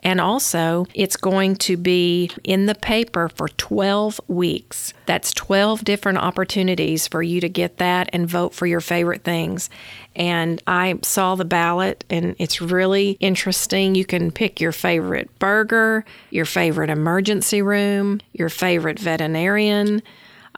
And 0.00 0.20
also, 0.20 0.86
it's 0.94 1.16
going 1.16 1.56
to 1.56 1.76
be 1.76 2.30
in 2.44 2.66
the 2.66 2.74
paper 2.74 3.28
for 3.30 3.48
12 3.48 4.20
weeks. 4.28 4.92
That's 5.06 5.32
12 5.32 5.84
different 5.84 6.18
opportunities 6.18 7.08
for 7.08 7.22
you 7.22 7.40
to 7.40 7.48
get 7.48 7.78
that 7.78 8.10
and 8.12 8.28
vote 8.28 8.54
for 8.54 8.66
your 8.66 8.82
favorite 8.82 9.24
things. 9.24 9.70
And 10.14 10.62
I 10.66 10.98
saw 11.02 11.34
the 11.34 11.46
ballot, 11.46 12.04
and 12.10 12.36
it's 12.38 12.60
really 12.60 13.16
interesting. 13.20 13.94
You 13.94 14.04
can 14.04 14.30
pick 14.30 14.60
your 14.60 14.72
favorite 14.72 15.38
burger, 15.38 16.04
your 16.30 16.46
favorite 16.46 16.90
emergency 16.90 17.62
room, 17.62 18.20
your 18.32 18.50
favorite 18.50 18.98
veterinarian. 18.98 20.02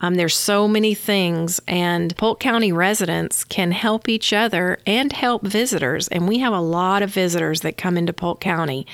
Um, 0.01 0.15
there's 0.15 0.37
so 0.37 0.69
many 0.69 0.95
things, 0.95 1.61
and 1.67 2.17
Polk 2.17 2.39
County 2.39 2.73
residents 2.73 3.45
can 3.45 3.73
help 3.73 4.09
each 4.09 4.33
other 4.33 4.79
and 4.87 5.13
help 5.13 5.43
visitors. 5.43 6.07
And 6.09 6.29
we 6.29 6.39
have 6.39 6.53
a 6.53 6.61
lot 6.61 7.03
of 7.03 7.11
visitors 7.11 7.63
that 7.63 7.77
come 7.77 7.97
into 7.97 8.13
Polk 8.13 8.41
County. 8.41 8.87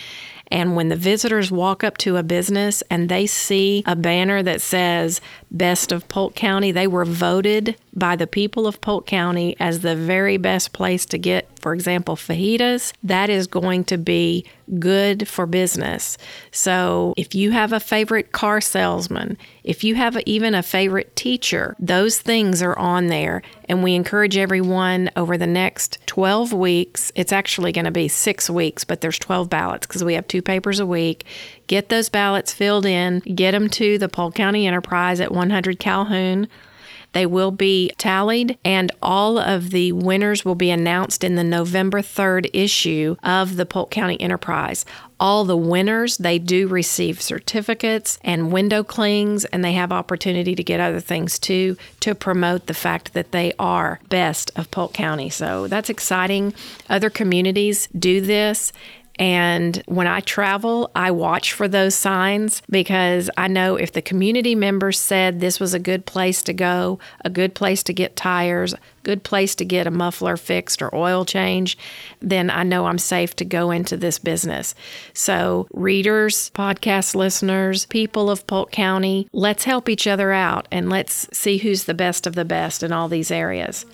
And 0.48 0.76
when 0.76 0.88
the 0.88 0.96
visitors 0.96 1.50
walk 1.50 1.82
up 1.82 1.96
to 1.98 2.16
a 2.16 2.22
business 2.22 2.82
and 2.90 3.08
they 3.08 3.26
see 3.26 3.82
a 3.86 3.96
banner 3.96 4.42
that 4.42 4.60
says 4.60 5.20
Best 5.50 5.92
of 5.92 6.08
Polk 6.08 6.34
County, 6.34 6.70
they 6.70 6.86
were 6.86 7.04
voted 7.04 7.76
by 7.94 8.16
the 8.16 8.26
people 8.26 8.66
of 8.66 8.80
Polk 8.80 9.06
County 9.06 9.56
as 9.60 9.80
the 9.80 9.96
very 9.96 10.36
best 10.36 10.72
place 10.72 11.06
to 11.06 11.18
get, 11.18 11.48
for 11.60 11.74
example, 11.74 12.16
fajitas. 12.16 12.92
That 13.02 13.30
is 13.30 13.46
going 13.46 13.84
to 13.84 13.98
be 13.98 14.44
good 14.78 15.28
for 15.28 15.46
business. 15.46 16.18
So 16.50 17.14
if 17.16 17.34
you 17.34 17.50
have 17.52 17.72
a 17.72 17.80
favorite 17.80 18.32
car 18.32 18.60
salesman, 18.60 19.36
if 19.62 19.84
you 19.84 19.94
have 19.94 20.18
even 20.26 20.54
a 20.54 20.62
favorite 20.62 21.14
teacher, 21.16 21.76
those 21.78 22.18
things 22.18 22.62
are 22.62 22.78
on 22.78 23.08
there. 23.08 23.42
And 23.68 23.82
we 23.82 23.94
encourage 23.94 24.36
everyone 24.36 25.10
over 25.16 25.38
the 25.38 25.46
next 25.46 25.98
12 26.06 26.52
weeks, 26.52 27.12
it's 27.14 27.32
actually 27.32 27.72
going 27.72 27.84
to 27.84 27.90
be 27.90 28.08
six 28.08 28.50
weeks, 28.50 28.84
but 28.84 29.00
there's 29.00 29.18
12 29.18 29.48
ballots 29.48 29.86
because 29.86 30.04
we 30.04 30.14
have 30.14 30.26
two 30.28 30.42
papers 30.42 30.80
a 30.80 30.86
week. 30.86 31.24
Get 31.66 31.88
those 31.88 32.08
ballots 32.08 32.52
filled 32.52 32.86
in, 32.86 33.20
get 33.20 33.52
them 33.52 33.68
to 33.70 33.98
the 33.98 34.08
Polk 34.08 34.34
County 34.34 34.66
Enterprise 34.66 35.20
at 35.20 35.32
100 35.32 35.78
Calhoun. 35.78 36.48
They 37.14 37.26
will 37.26 37.52
be 37.52 37.92
tallied, 37.96 38.58
and 38.64 38.90
all 39.00 39.38
of 39.38 39.70
the 39.70 39.92
winners 39.92 40.44
will 40.44 40.56
be 40.56 40.70
announced 40.70 41.22
in 41.22 41.36
the 41.36 41.44
November 41.44 42.02
3rd 42.02 42.50
issue 42.52 43.16
of 43.22 43.54
the 43.54 43.64
Polk 43.64 43.90
County 43.90 44.20
Enterprise. 44.20 44.84
All 45.20 45.44
the 45.44 45.56
winners, 45.56 46.18
they 46.18 46.40
do 46.40 46.66
receive 46.66 47.22
certificates 47.22 48.18
and 48.22 48.52
window 48.52 48.82
clings, 48.82 49.44
and 49.46 49.64
they 49.64 49.74
have 49.74 49.92
opportunity 49.92 50.56
to 50.56 50.64
get 50.64 50.80
other 50.80 50.98
things 50.98 51.38
too 51.38 51.76
to 52.00 52.16
promote 52.16 52.66
the 52.66 52.74
fact 52.74 53.12
that 53.14 53.30
they 53.30 53.52
are 53.60 54.00
best 54.08 54.50
of 54.56 54.72
Polk 54.72 54.92
County. 54.92 55.30
So 55.30 55.68
that's 55.68 55.88
exciting. 55.88 56.52
Other 56.90 57.10
communities 57.10 57.88
do 57.96 58.20
this 58.20 58.72
And 59.18 59.80
when 59.86 60.06
I 60.06 60.20
travel, 60.20 60.90
I 60.94 61.12
watch 61.12 61.52
for 61.52 61.68
those 61.68 61.94
signs 61.94 62.62
because 62.68 63.30
I 63.36 63.46
know 63.46 63.76
if 63.76 63.92
the 63.92 64.02
community 64.02 64.54
members 64.54 64.98
said 64.98 65.38
this 65.38 65.60
was 65.60 65.72
a 65.72 65.78
good 65.78 66.04
place 66.04 66.42
to 66.42 66.52
go, 66.52 66.98
a 67.24 67.30
good 67.30 67.54
place 67.54 67.84
to 67.84 67.92
get 67.92 68.16
tires, 68.16 68.74
good 69.04 69.22
place 69.22 69.54
to 69.56 69.64
get 69.64 69.86
a 69.86 69.92
muffler 69.92 70.36
fixed 70.36 70.82
or 70.82 70.92
oil 70.94 71.24
change, 71.24 71.78
then 72.20 72.50
I 72.50 72.64
know 72.64 72.86
I'm 72.86 72.98
safe 72.98 73.36
to 73.36 73.44
go 73.44 73.70
into 73.70 73.96
this 73.96 74.18
business. 74.18 74.74
So, 75.12 75.68
readers, 75.72 76.50
podcast 76.54 77.14
listeners, 77.14 77.86
people 77.86 78.30
of 78.30 78.46
Polk 78.48 78.72
County, 78.72 79.28
let's 79.32 79.64
help 79.64 79.88
each 79.88 80.06
other 80.08 80.32
out 80.32 80.66
and 80.72 80.90
let's 80.90 81.28
see 81.32 81.58
who's 81.58 81.84
the 81.84 81.94
best 81.94 82.26
of 82.26 82.34
the 82.34 82.44
best 82.44 82.82
in 82.82 82.90
all 82.90 83.08
these 83.08 83.30
areas. 83.30 83.86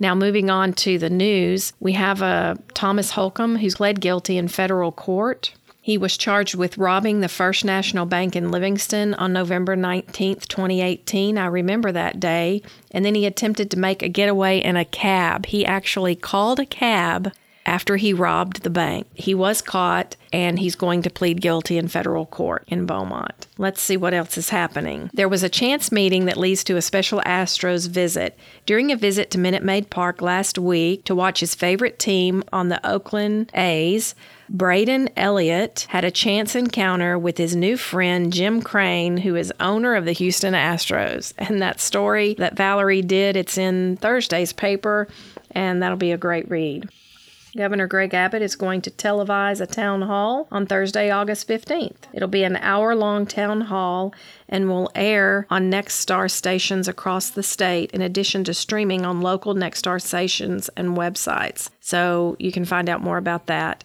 Now, 0.00 0.14
moving 0.14 0.48
on 0.48 0.74
to 0.74 0.98
the 0.98 1.10
news, 1.10 1.72
we 1.80 1.92
have 1.92 2.22
a 2.22 2.24
uh, 2.24 2.54
Thomas 2.74 3.10
Holcomb 3.12 3.56
who's 3.56 3.76
pled 3.76 4.00
guilty 4.00 4.38
in 4.38 4.46
federal 4.46 4.92
court. 4.92 5.52
He 5.82 5.98
was 5.98 6.16
charged 6.16 6.54
with 6.54 6.78
robbing 6.78 7.20
the 7.20 7.28
First 7.28 7.64
National 7.64 8.04
Bank 8.04 8.36
in 8.36 8.50
Livingston 8.50 9.14
on 9.14 9.32
November 9.32 9.74
19th, 9.74 10.46
2018. 10.46 11.38
I 11.38 11.46
remember 11.46 11.90
that 11.90 12.20
day. 12.20 12.62
And 12.90 13.04
then 13.04 13.14
he 13.14 13.24
attempted 13.24 13.70
to 13.70 13.78
make 13.78 14.02
a 14.02 14.08
getaway 14.08 14.58
in 14.58 14.76
a 14.76 14.84
cab. 14.84 15.46
He 15.46 15.64
actually 15.64 16.14
called 16.14 16.60
a 16.60 16.66
cab 16.66 17.32
after 17.68 17.96
he 17.96 18.14
robbed 18.14 18.62
the 18.62 18.70
bank. 18.70 19.06
He 19.12 19.34
was 19.34 19.60
caught 19.60 20.16
and 20.32 20.58
he's 20.58 20.74
going 20.74 21.02
to 21.02 21.10
plead 21.10 21.42
guilty 21.42 21.76
in 21.76 21.86
federal 21.86 22.24
court 22.24 22.64
in 22.66 22.86
Beaumont. 22.86 23.46
Let's 23.58 23.82
see 23.82 23.98
what 23.98 24.14
else 24.14 24.38
is 24.38 24.48
happening. 24.48 25.10
There 25.12 25.28
was 25.28 25.42
a 25.42 25.50
chance 25.50 25.92
meeting 25.92 26.24
that 26.24 26.38
leads 26.38 26.64
to 26.64 26.78
a 26.78 26.82
special 26.82 27.20
Astros 27.26 27.86
visit. 27.86 28.38
During 28.64 28.90
a 28.90 28.96
visit 28.96 29.30
to 29.32 29.38
Minute 29.38 29.62
Maid 29.62 29.90
Park 29.90 30.22
last 30.22 30.58
week 30.58 31.04
to 31.04 31.14
watch 31.14 31.40
his 31.40 31.54
favorite 31.54 31.98
team 31.98 32.42
on 32.54 32.70
the 32.70 32.84
Oakland 32.88 33.50
A's, 33.54 34.14
Braden 34.48 35.10
Elliott 35.14 35.86
had 35.90 36.04
a 36.04 36.10
chance 36.10 36.54
encounter 36.54 37.18
with 37.18 37.36
his 37.36 37.54
new 37.54 37.76
friend 37.76 38.32
Jim 38.32 38.62
Crane, 38.62 39.18
who 39.18 39.36
is 39.36 39.52
owner 39.60 39.94
of 39.94 40.06
the 40.06 40.12
Houston 40.12 40.54
Astros. 40.54 41.34
And 41.36 41.60
that 41.60 41.80
story 41.80 42.32
that 42.38 42.56
Valerie 42.56 43.02
did, 43.02 43.36
it's 43.36 43.58
in 43.58 43.98
Thursday's 43.98 44.54
paper, 44.54 45.06
and 45.50 45.82
that'll 45.82 45.98
be 45.98 46.12
a 46.12 46.16
great 46.16 46.50
read. 46.50 46.88
Governor 47.56 47.86
Greg 47.86 48.12
Abbott 48.14 48.42
is 48.42 48.56
going 48.56 48.82
to 48.82 48.90
televise 48.90 49.60
a 49.60 49.66
town 49.66 50.02
hall 50.02 50.48
on 50.50 50.66
Thursday, 50.66 51.10
August 51.10 51.48
15th. 51.48 51.96
It'll 52.12 52.28
be 52.28 52.44
an 52.44 52.56
hour 52.56 52.94
long 52.94 53.26
town 53.26 53.62
hall 53.62 54.14
and 54.48 54.68
will 54.68 54.90
air 54.94 55.46
on 55.50 55.70
Nexstar 55.70 56.30
stations 56.30 56.88
across 56.88 57.30
the 57.30 57.42
state, 57.42 57.90
in 57.92 58.02
addition 58.02 58.44
to 58.44 58.54
streaming 58.54 59.06
on 59.06 59.22
local 59.22 59.54
Nexstar 59.54 60.00
stations 60.00 60.68
and 60.76 60.96
websites. 60.96 61.70
So 61.80 62.36
you 62.38 62.52
can 62.52 62.64
find 62.64 62.88
out 62.88 63.00
more 63.00 63.18
about 63.18 63.46
that. 63.46 63.82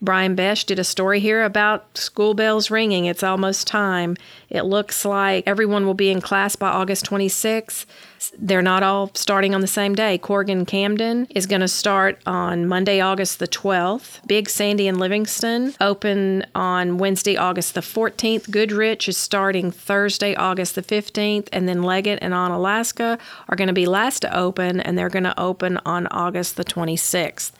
Brian 0.00 0.34
Besch 0.34 0.66
did 0.66 0.80
a 0.80 0.84
story 0.84 1.20
here 1.20 1.44
about 1.44 1.96
school 1.96 2.34
bells 2.34 2.72
ringing. 2.72 3.04
It's 3.04 3.22
almost 3.22 3.68
time. 3.68 4.16
It 4.50 4.62
looks 4.62 5.04
like 5.04 5.44
everyone 5.46 5.86
will 5.86 5.94
be 5.94 6.10
in 6.10 6.20
class 6.20 6.56
by 6.56 6.70
August 6.70 7.06
26th. 7.06 7.86
They're 8.38 8.62
not 8.62 8.82
all 8.82 9.10
starting 9.14 9.54
on 9.54 9.60
the 9.60 9.66
same 9.66 9.94
day. 9.94 10.18
Corrigan 10.18 10.64
Camden 10.64 11.26
is 11.30 11.46
going 11.46 11.60
to 11.60 11.68
start 11.68 12.20
on 12.26 12.66
Monday, 12.66 13.00
August 13.00 13.38
the 13.38 13.48
12th. 13.48 14.26
Big 14.26 14.48
Sandy 14.48 14.86
and 14.86 15.00
Livingston 15.00 15.74
open 15.80 16.44
on 16.54 16.98
Wednesday, 16.98 17.36
August 17.36 17.74
the 17.74 17.80
14th. 17.80 18.50
Goodrich 18.50 19.08
is 19.08 19.16
starting 19.16 19.70
Thursday, 19.70 20.34
August 20.34 20.74
the 20.74 20.82
15th. 20.82 21.48
And 21.52 21.68
then 21.68 21.82
Leggett 21.82 22.18
and 22.22 22.32
Onalaska 22.32 23.18
are 23.48 23.56
going 23.56 23.68
to 23.68 23.74
be 23.74 23.86
last 23.86 24.20
to 24.20 24.36
open, 24.36 24.80
and 24.80 24.96
they're 24.96 25.08
going 25.08 25.24
to 25.24 25.40
open 25.40 25.78
on 25.84 26.06
August 26.08 26.56
the 26.56 26.64
26th. 26.64 27.52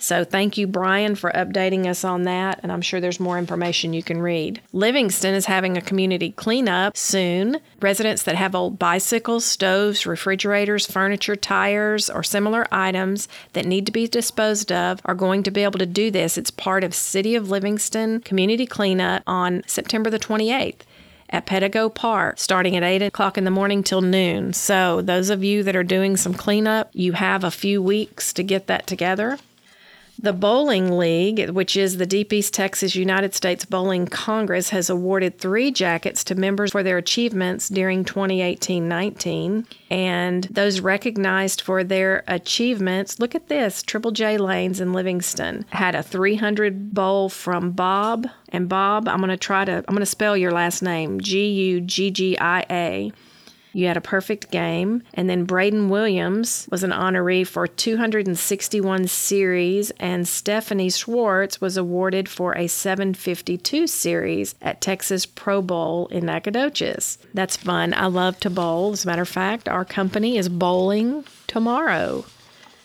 So 0.00 0.24
thank 0.24 0.56
you, 0.56 0.66
Brian, 0.66 1.14
for 1.14 1.30
updating 1.32 1.86
us 1.86 2.04
on 2.04 2.22
that. 2.22 2.58
And 2.62 2.72
I'm 2.72 2.80
sure 2.80 3.00
there's 3.00 3.20
more 3.20 3.38
information 3.38 3.92
you 3.92 4.02
can 4.02 4.22
read. 4.22 4.62
Livingston 4.72 5.34
is 5.34 5.44
having 5.44 5.76
a 5.76 5.82
community 5.82 6.32
cleanup 6.32 6.96
soon. 6.96 7.58
Residents 7.80 8.22
that 8.22 8.34
have 8.34 8.54
old 8.54 8.78
bicycles, 8.78 9.44
stoves, 9.44 10.06
refrigerators, 10.06 10.90
furniture, 10.90 11.36
tires, 11.36 12.08
or 12.08 12.22
similar 12.22 12.66
items 12.72 13.28
that 13.52 13.66
need 13.66 13.84
to 13.86 13.92
be 13.92 14.08
disposed 14.08 14.72
of 14.72 15.00
are 15.04 15.14
going 15.14 15.42
to 15.42 15.50
be 15.50 15.62
able 15.62 15.78
to 15.78 15.86
do 15.86 16.10
this. 16.10 16.38
It's 16.38 16.50
part 16.50 16.82
of 16.82 16.94
City 16.94 17.34
of 17.34 17.50
Livingston 17.50 18.20
community 18.20 18.66
cleanup 18.66 19.22
on 19.26 19.62
September 19.66 20.08
the 20.08 20.18
28th 20.18 20.80
at 21.28 21.46
Pedigo 21.46 21.94
Park 21.94 22.38
starting 22.38 22.74
at 22.74 22.82
8 22.82 23.02
o'clock 23.02 23.38
in 23.38 23.44
the 23.44 23.50
morning 23.50 23.82
till 23.82 24.00
noon. 24.00 24.52
So, 24.52 25.00
those 25.00 25.30
of 25.30 25.44
you 25.44 25.62
that 25.62 25.76
are 25.76 25.84
doing 25.84 26.16
some 26.16 26.34
cleanup, 26.34 26.90
you 26.92 27.12
have 27.12 27.44
a 27.44 27.50
few 27.50 27.82
weeks 27.82 28.32
to 28.32 28.42
get 28.42 28.66
that 28.66 28.86
together. 28.86 29.38
The 30.22 30.34
Bowling 30.34 30.98
League, 30.98 31.48
which 31.48 31.78
is 31.78 31.96
the 31.96 32.04
Deep 32.04 32.30
East 32.30 32.52
Texas 32.52 32.94
United 32.94 33.34
States 33.34 33.64
Bowling 33.64 34.06
Congress, 34.06 34.68
has 34.68 34.90
awarded 34.90 35.38
three 35.38 35.70
jackets 35.70 36.22
to 36.24 36.34
members 36.34 36.72
for 36.72 36.82
their 36.82 36.98
achievements 36.98 37.70
during 37.70 38.04
2018 38.04 38.86
19. 38.86 39.66
And 39.88 40.44
those 40.44 40.80
recognized 40.80 41.62
for 41.62 41.82
their 41.82 42.22
achievements 42.28 43.18
look 43.18 43.34
at 43.34 43.48
this 43.48 43.82
Triple 43.82 44.10
J 44.10 44.36
Lanes 44.36 44.78
in 44.78 44.92
Livingston 44.92 45.64
had 45.70 45.94
a 45.94 46.02
300 46.02 46.92
bowl 46.92 47.30
from 47.30 47.70
Bob. 47.70 48.26
And 48.50 48.68
Bob, 48.68 49.08
I'm 49.08 49.20
going 49.20 49.30
to 49.30 49.38
try 49.38 49.64
to, 49.64 49.72
I'm 49.72 49.94
going 49.94 50.00
to 50.00 50.06
spell 50.06 50.36
your 50.36 50.52
last 50.52 50.82
name 50.82 51.22
G 51.22 51.50
U 51.50 51.80
G 51.80 52.10
G 52.10 52.38
I 52.38 52.66
A. 52.68 53.12
You 53.72 53.86
had 53.86 53.96
a 53.96 54.00
perfect 54.00 54.50
game. 54.50 55.02
And 55.14 55.28
then 55.28 55.44
Braden 55.44 55.88
Williams 55.88 56.68
was 56.70 56.82
an 56.82 56.90
honoree 56.90 57.46
for 57.46 57.66
261 57.66 59.06
series, 59.06 59.90
and 59.92 60.26
Stephanie 60.26 60.90
Schwartz 60.90 61.60
was 61.60 61.76
awarded 61.76 62.28
for 62.28 62.56
a 62.56 62.66
752 62.66 63.86
series 63.86 64.54
at 64.60 64.80
Texas 64.80 65.26
Pro 65.26 65.62
Bowl 65.62 66.06
in 66.08 66.26
Nacogdoches. 66.26 67.18
That's 67.34 67.56
fun. 67.56 67.94
I 67.94 68.06
love 68.06 68.40
to 68.40 68.50
bowl. 68.50 68.92
As 68.92 69.04
a 69.04 69.06
matter 69.06 69.22
of 69.22 69.28
fact, 69.28 69.68
our 69.68 69.84
company 69.84 70.36
is 70.36 70.48
bowling 70.48 71.24
tomorrow. 71.46 72.24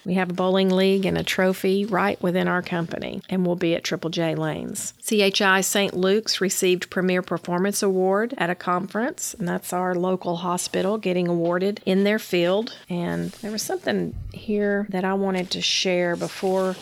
We 0.05 0.13
have 0.15 0.29
a 0.29 0.33
bowling 0.33 0.69
league 0.69 1.05
and 1.05 1.17
a 1.17 1.24
trophy 1.24 1.85
right 1.85 2.21
within 2.21 2.47
our 2.47 2.62
company, 2.62 3.21
and 3.29 3.45
we'll 3.45 3.55
be 3.55 3.74
at 3.75 3.83
Triple 3.83 4.09
J 4.12 4.35
Lanes. 4.35 4.93
CHI 5.05 5.62
St. 5.62 5.95
Luke's 5.95 6.39
received 6.39 6.89
Premier 6.89 7.21
Performance 7.21 7.81
Award 7.81 8.33
at 8.38 8.50
a 8.50 8.55
conference, 8.55 9.33
and 9.33 9.47
that's 9.47 9.74
our 9.74 9.95
local 9.95 10.38
hospital 10.38 10.97
getting 10.97 11.27
awarded 11.27 11.81
in 11.85 12.03
their 12.03 12.19
field. 12.19 12.75
And 12.89 13.31
there 13.41 13.51
was 13.51 13.63
something 13.63 14.15
here 14.31 14.85
that 14.89 15.03
I 15.03 15.13
wanted 15.15 15.50
to 15.51 15.62
share 15.62 16.15
before 16.15 16.75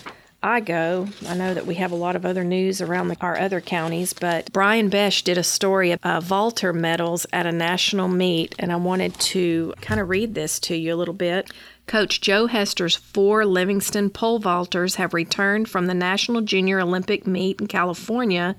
I 0.44 0.60
go. 0.60 1.08
I 1.26 1.36
know 1.36 1.54
that 1.54 1.66
we 1.66 1.76
have 1.76 1.94
a 1.94 1.96
lot 1.96 2.18
of 2.18 2.26
other 2.26 2.44
news 2.44 2.82
around 2.82 3.08
the, 3.08 3.18
our 3.22 3.40
other 3.40 3.62
counties, 3.62 4.12
but 4.12 4.52
Brian 4.52 4.90
Besch 4.90 5.24
did 5.24 5.38
a 5.38 5.44
story 5.44 5.92
of 5.92 6.00
uh, 6.04 6.74
medals 6.74 7.26
at 7.32 7.46
a 7.46 7.52
national 7.54 8.10
meet, 8.10 8.54
and 8.60 8.70
I 8.70 8.76
wanted 8.76 9.18
to 9.22 9.74
kind 9.80 10.02
of 10.02 10.10
read 10.10 10.36
this 10.36 10.60
to 10.62 10.76
you 10.76 10.94
a 10.94 10.98
little 10.98 11.14
bit. 11.14 11.50
Coach 11.88 12.22
Joe 12.22 12.48
Hester's 12.48 12.96
four 12.96 13.46
Livingston 13.46 14.10
pole 14.10 14.40
vaulters 14.40 14.96
have 14.96 15.14
returned 15.14 15.70
from 15.70 15.88
the 15.88 15.94
National 15.94 16.42
Junior 16.42 16.80
Olympic 16.80 17.28
meet 17.28 17.60
in 17.62 17.68
California 17.68 18.56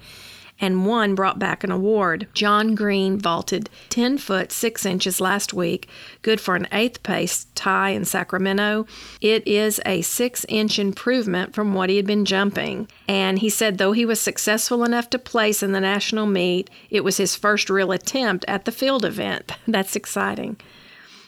and 0.61 0.87
one 0.87 1.15
brought 1.15 1.39
back 1.39 1.65
an 1.65 1.71
award. 1.71 2.29
John 2.33 2.75
Green 2.75 3.19
vaulted 3.19 3.69
10 3.91 4.19
foot 4.19 4.53
6 4.53 4.87
inches 4.87 5.21
last 5.21 5.53
week, 5.53 5.89
good 6.23 6.41
for 6.41 6.55
an 6.55 6.69
eighth 6.73 7.03
place 7.03 7.47
tie 7.55 7.91
in 7.91 8.05
Sacramento. 8.05 8.87
It 9.21 9.47
is 9.47 9.81
a 9.85 10.03
6 10.03 10.47
inch 10.49 10.79
improvement 10.79 11.55
from 11.55 11.75
what 11.75 11.91
he 11.91 11.97
had 11.97 12.07
been 12.07 12.25
jumping. 12.25 12.89
And 13.09 13.41
he 13.41 13.51
said 13.51 13.79
though 13.79 13.93
he 13.93 14.07
was 14.07 14.21
successful 14.21 14.85
enough 14.85 15.11
to 15.11 15.19
place 15.19 15.63
in 15.63 15.73
the 15.73 15.81
national 15.81 16.27
meet, 16.27 16.71
it 16.91 17.05
was 17.05 17.17
his 17.17 17.37
first 17.37 17.69
real 17.69 17.93
attempt 17.93 18.45
at 18.47 18.65
the 18.65 18.73
field 18.73 19.05
event. 19.05 19.53
That's 19.67 19.97
exciting. 19.97 20.57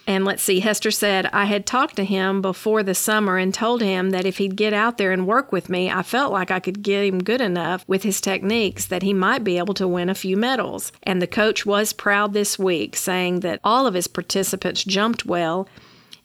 And 0.06 0.25
let's 0.25 0.42
see, 0.42 0.60
Hester 0.60 0.92
said, 0.92 1.26
I 1.32 1.46
had 1.46 1.66
talked 1.66 1.96
to 1.96 2.04
him 2.04 2.40
before 2.40 2.84
the 2.84 2.94
summer 2.94 3.38
and 3.38 3.52
told 3.52 3.82
him 3.82 4.10
that 4.10 4.25
if 4.25 4.38
he'd 4.38 4.54
get 4.54 4.72
out 4.72 4.98
there 4.98 5.10
and 5.10 5.26
work 5.26 5.50
with 5.50 5.68
me, 5.68 5.90
I 5.90 6.04
felt 6.04 6.32
like 6.32 6.52
I 6.52 6.60
could 6.60 6.82
get 6.82 7.04
him 7.04 7.25
good 7.25 7.40
enough 7.40 7.84
with 7.88 8.04
his 8.04 8.20
techniques 8.20 8.86
that 8.86 9.02
he 9.02 9.12
might 9.12 9.42
be 9.42 9.58
able 9.58 9.75
to 9.75 9.88
win 9.88 10.08
a 10.08 10.14
few 10.14 10.36
medals. 10.36 10.92
And 11.02 11.20
the 11.20 11.26
coach 11.26 11.66
was 11.66 11.92
proud 11.92 12.34
this 12.34 12.56
week, 12.56 12.94
saying 12.94 13.40
that 13.40 13.58
all 13.64 13.86
of 13.86 13.94
his 13.94 14.06
participants 14.06 14.84
jumped 14.84 15.26
well 15.26 15.66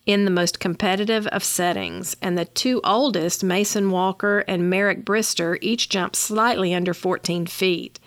in 0.05 0.25
the 0.25 0.31
most 0.31 0.59
competitive 0.59 1.25
of 1.27 1.43
settings, 1.43 2.15
and 2.21 2.38
the 2.38 2.45
two 2.45 2.81
oldest, 2.83 3.43
Mason 3.43 3.91
Walker 3.91 4.39
and 4.47 4.69
Merrick 4.69 5.05
Brister, 5.05 5.57
each 5.61 5.89
jumped 5.89 6.15
slightly 6.15 6.73
under 6.73 6.93
14 6.93 7.45
feet. 7.45 8.00